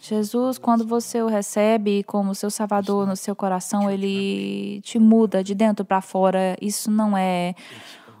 Jesus, 0.00 0.58
quando 0.58 0.86
você 0.86 1.22
o 1.22 1.26
recebe 1.26 2.02
como 2.04 2.34
seu 2.34 2.50
Salvador 2.50 3.06
no 3.06 3.16
seu 3.16 3.34
coração, 3.34 3.90
ele 3.90 4.80
te 4.82 4.98
muda 4.98 5.42
de 5.42 5.54
dentro 5.54 5.84
para 5.84 6.00
fora. 6.00 6.56
Isso 6.60 6.90
não 6.90 7.16
é 7.16 7.54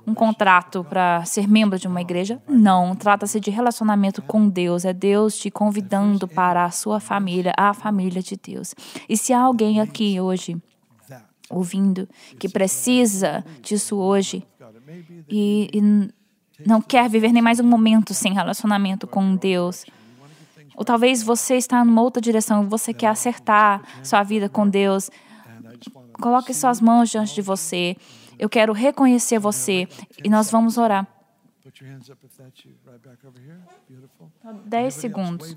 um 0.06 0.14
contrato 0.14 0.84
para 0.84 1.24
ser 1.24 1.48
membro 1.48 1.78
de 1.78 1.86
uma 1.86 2.00
igreja. 2.00 2.42
Não, 2.48 2.94
trata-se 2.94 3.38
de 3.38 3.50
relacionamento 3.50 4.20
com 4.22 4.48
Deus. 4.48 4.84
É 4.84 4.92
Deus 4.92 5.36
te 5.38 5.50
convidando 5.50 6.26
para 6.26 6.64
a 6.64 6.70
sua 6.70 6.98
família, 7.00 7.52
a 7.56 7.72
família 7.72 8.22
de 8.22 8.36
Deus. 8.36 8.74
E 9.08 9.16
se 9.16 9.32
há 9.32 9.40
alguém 9.40 9.80
aqui 9.80 10.20
hoje 10.20 10.60
ouvindo, 11.48 12.08
que 12.38 12.48
precisa 12.48 13.44
disso 13.60 13.96
hoje 13.96 14.42
e, 15.28 15.68
e 15.72 16.10
não 16.66 16.80
quer 16.80 17.08
viver 17.08 17.32
nem 17.32 17.42
mais 17.42 17.60
um 17.60 17.64
momento 17.64 18.14
sem 18.14 18.32
relacionamento 18.32 19.06
com 19.06 19.36
Deus. 19.36 19.84
Ou 20.74 20.84
talvez 20.84 21.22
você 21.22 21.56
está 21.56 21.84
numa 21.84 22.00
outra 22.00 22.20
direção, 22.20 22.68
você 22.68 22.94
quer 22.94 23.08
acertar 23.08 23.82
sua 24.02 24.22
vida 24.22 24.48
com 24.48 24.66
Deus. 24.66 25.10
Coloque 26.14 26.54
suas 26.54 26.80
mãos 26.80 27.10
diante 27.10 27.34
de 27.34 27.42
você. 27.42 27.96
Eu 28.42 28.48
quero 28.48 28.72
reconhecer 28.72 29.38
você 29.38 29.86
e 30.24 30.28
nós 30.28 30.50
vamos 30.50 30.76
orar. 30.76 31.06
10 34.64 34.94
segundos. 34.94 35.56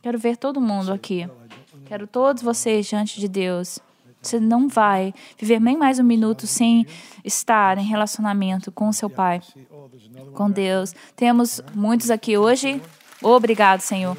Quero 0.00 0.18
ver 0.18 0.38
todo 0.38 0.62
mundo 0.62 0.94
aqui. 0.94 1.28
Quero 1.84 2.06
todos 2.06 2.42
vocês 2.42 2.86
diante 2.86 3.20
de 3.20 3.28
Deus. 3.28 3.78
Você 4.22 4.40
não 4.40 4.66
vai 4.66 5.12
viver 5.38 5.60
nem 5.60 5.76
mais 5.76 5.98
um 5.98 6.04
minuto 6.04 6.46
sem 6.46 6.86
estar 7.22 7.76
em 7.76 7.84
relacionamento 7.84 8.72
com 8.72 8.90
seu 8.94 9.10
Pai, 9.10 9.42
com 10.32 10.50
Deus. 10.50 10.94
Temos 11.14 11.60
muitos 11.74 12.10
aqui 12.10 12.38
hoje. 12.38 12.80
Obrigado, 13.20 13.80
Senhor. 13.80 14.16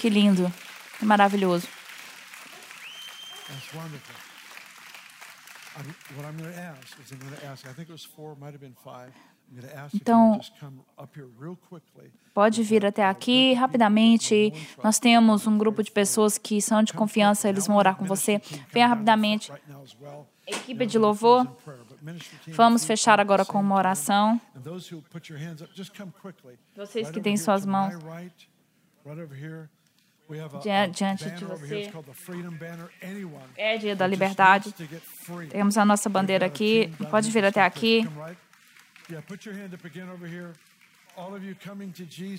Que 0.00 0.10
lindo, 0.10 0.52
que 0.98 1.04
maravilhoso. 1.04 1.68
Então, 9.94 10.40
pode 12.34 12.62
vir 12.62 12.84
até 12.84 13.04
aqui 13.04 13.52
rapidamente. 13.54 14.52
Nós 14.82 14.98
temos 14.98 15.46
um 15.46 15.56
grupo 15.56 15.82
de 15.82 15.90
pessoas 15.90 16.36
que 16.36 16.60
são 16.60 16.82
de 16.82 16.92
confiança, 16.92 17.48
eles 17.48 17.66
vão 17.66 17.76
orar 17.76 17.96
com 17.96 18.04
você. 18.04 18.40
Venha 18.72 18.88
rapidamente. 18.88 19.52
Equipe 20.46 20.86
de 20.86 20.98
louvor. 20.98 21.46
Vamos 22.48 22.84
fechar 22.84 23.20
agora 23.20 23.44
com 23.44 23.60
uma 23.60 23.76
oração. 23.76 24.40
Vocês 26.76 27.10
que 27.10 27.20
têm 27.20 27.36
suas 27.36 27.64
mãos 27.64 27.94
diante 30.62 31.30
de 31.30 31.44
você. 31.44 31.92
É 33.56 33.78
dia 33.78 33.96
da 33.96 34.06
liberdade. 34.06 34.74
Temos 35.50 35.76
a 35.76 35.84
nossa 35.84 36.08
bandeira 36.08 36.46
aqui. 36.46 36.92
Pode 37.10 37.30
vir 37.30 37.44
até 37.44 37.62
aqui. 37.62 38.08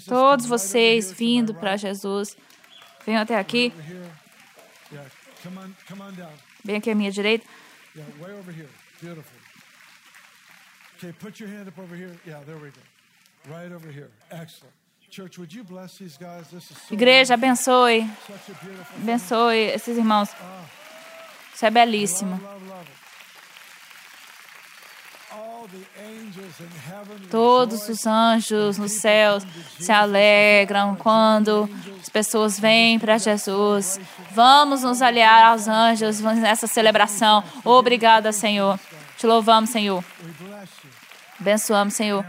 Todos 0.07 0.45
vocês 0.45 1.11
vindo 1.11 1.53
para 1.55 1.77
Jesus, 1.77 2.37
venham 3.05 3.21
até 3.21 3.37
aqui. 3.37 3.73
Vem 6.63 6.75
aqui 6.75 6.91
à 6.91 6.95
minha 6.95 7.11
direita. 7.11 7.45
Okay, 10.97 11.13
put 11.13 11.39
your 11.39 11.47
hand 11.47 11.67
up 11.67 11.77
over 11.77 11.95
here. 11.95 12.17
Yeah, 12.25 12.43
there 12.43 12.57
we 12.57 12.71
go. 12.71 12.81
Right 13.47 13.71
over 13.71 13.87
here. 13.87 14.09
Excellent. 14.31 14.73
Igreja, 16.91 17.33
abençoe. 17.33 18.09
Abençoe 19.01 19.57
esses 19.57 19.97
irmãos. 19.97 20.29
Ah. 20.39 20.63
Isso 21.53 21.65
é 21.65 21.71
belíssimo. 21.71 22.39
Todos 27.29 27.89
os 27.89 28.05
anjos 28.05 28.77
nos 28.77 28.91
céus 28.93 29.43
se 29.79 29.91
alegram 29.91 30.95
quando 30.95 31.69
as 32.01 32.09
pessoas 32.09 32.59
vêm 32.59 32.99
para 32.99 33.17
Jesus. 33.17 33.99
Vamos 34.31 34.83
nos 34.83 35.01
aliar 35.01 35.51
aos 35.51 35.67
anjos 35.67 36.21
nessa 36.21 36.67
celebração. 36.67 37.43
Obrigada, 37.65 38.31
Senhor. 38.31 38.79
Te 39.17 39.27
louvamos, 39.27 39.69
Senhor. 39.69 40.03
Abençoamos, 41.39 41.93
Senhor. 41.93 42.25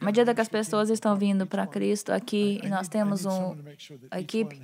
À 0.00 0.04
medida 0.04 0.34
que 0.34 0.40
as 0.40 0.48
pessoas 0.48 0.90
estão 0.90 1.16
vindo 1.16 1.46
para 1.46 1.66
Cristo 1.66 2.10
aqui, 2.12 2.60
e 2.62 2.68
nós 2.68 2.88
temos 2.88 3.24
um, 3.26 3.56
a 4.10 4.20
equipe. 4.20 4.60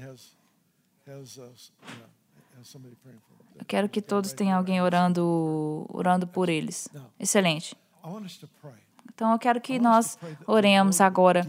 Eu 3.54 3.64
quero 3.66 3.88
que 3.88 4.00
todos 4.00 4.32
tenham 4.32 4.56
alguém 4.56 4.80
orando, 4.80 5.86
orando 5.88 6.26
por 6.26 6.48
eles. 6.48 6.88
Excelente. 7.18 7.76
Então 9.14 9.30
eu 9.32 9.38
quero 9.38 9.60
que 9.60 9.78
nós 9.78 10.18
oremos 10.46 11.00
agora. 11.00 11.46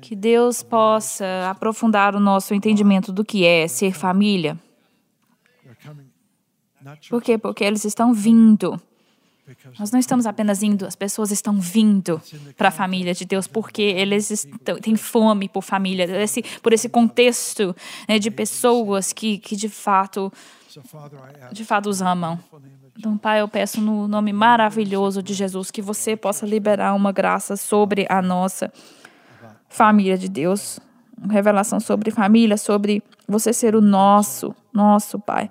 Que 0.00 0.14
Deus 0.14 0.62
possa 0.62 1.50
aprofundar 1.50 2.14
o 2.14 2.20
nosso 2.20 2.54
entendimento 2.54 3.12
do 3.12 3.24
que 3.24 3.44
é 3.44 3.66
ser 3.66 3.92
família. 3.92 4.58
Por 7.08 7.22
quê? 7.22 7.36
Porque 7.36 7.64
eles 7.64 7.84
estão 7.84 8.14
vindo. 8.14 8.80
Nós 9.78 9.90
não 9.90 9.98
estamos 9.98 10.24
apenas 10.24 10.62
indo, 10.62 10.86
as 10.86 10.94
pessoas 10.94 11.32
estão 11.32 11.60
vindo 11.60 12.20
para 12.56 12.68
a 12.68 12.70
família 12.70 13.12
de 13.12 13.24
Deus 13.24 13.46
porque 13.46 13.82
eles 13.82 14.30
estão, 14.30 14.78
têm 14.78 14.94
fome 14.94 15.48
por 15.48 15.62
família, 15.62 16.04
esse, 16.22 16.42
por 16.62 16.72
esse 16.72 16.88
contexto 16.88 17.74
né, 18.08 18.18
de 18.18 18.30
pessoas 18.30 19.12
que, 19.12 19.38
que 19.38 19.56
de 19.56 19.68
fato 19.68 20.32
de 21.52 21.64
fato 21.64 21.90
os 21.90 22.00
amam. 22.00 22.38
Então, 22.96 23.18
Pai, 23.18 23.40
eu 23.40 23.48
peço 23.48 23.80
no 23.80 24.06
nome 24.06 24.32
maravilhoso 24.32 25.22
de 25.22 25.34
Jesus 25.34 25.70
que 25.70 25.82
você 25.82 26.16
possa 26.16 26.46
liberar 26.46 26.94
uma 26.94 27.12
graça 27.12 27.56
sobre 27.56 28.06
a 28.08 28.22
nossa 28.22 28.72
família 29.68 30.16
de 30.16 30.28
Deus, 30.28 30.78
uma 31.16 31.32
revelação 31.32 31.80
sobre 31.80 32.10
família, 32.10 32.56
sobre 32.56 33.02
você 33.26 33.52
ser 33.52 33.74
o 33.74 33.80
nosso, 33.80 34.54
nosso 34.72 35.18
Pai. 35.18 35.48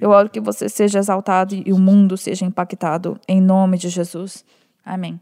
Eu 0.00 0.10
oro 0.10 0.30
que 0.30 0.40
você 0.40 0.68
seja 0.68 0.98
exaltado 0.98 1.54
e 1.54 1.72
o 1.72 1.78
mundo 1.78 2.16
seja 2.16 2.44
impactado 2.44 3.18
em 3.26 3.40
nome 3.40 3.78
de 3.78 3.88
Jesus. 3.88 4.44
Amém. 4.84 5.20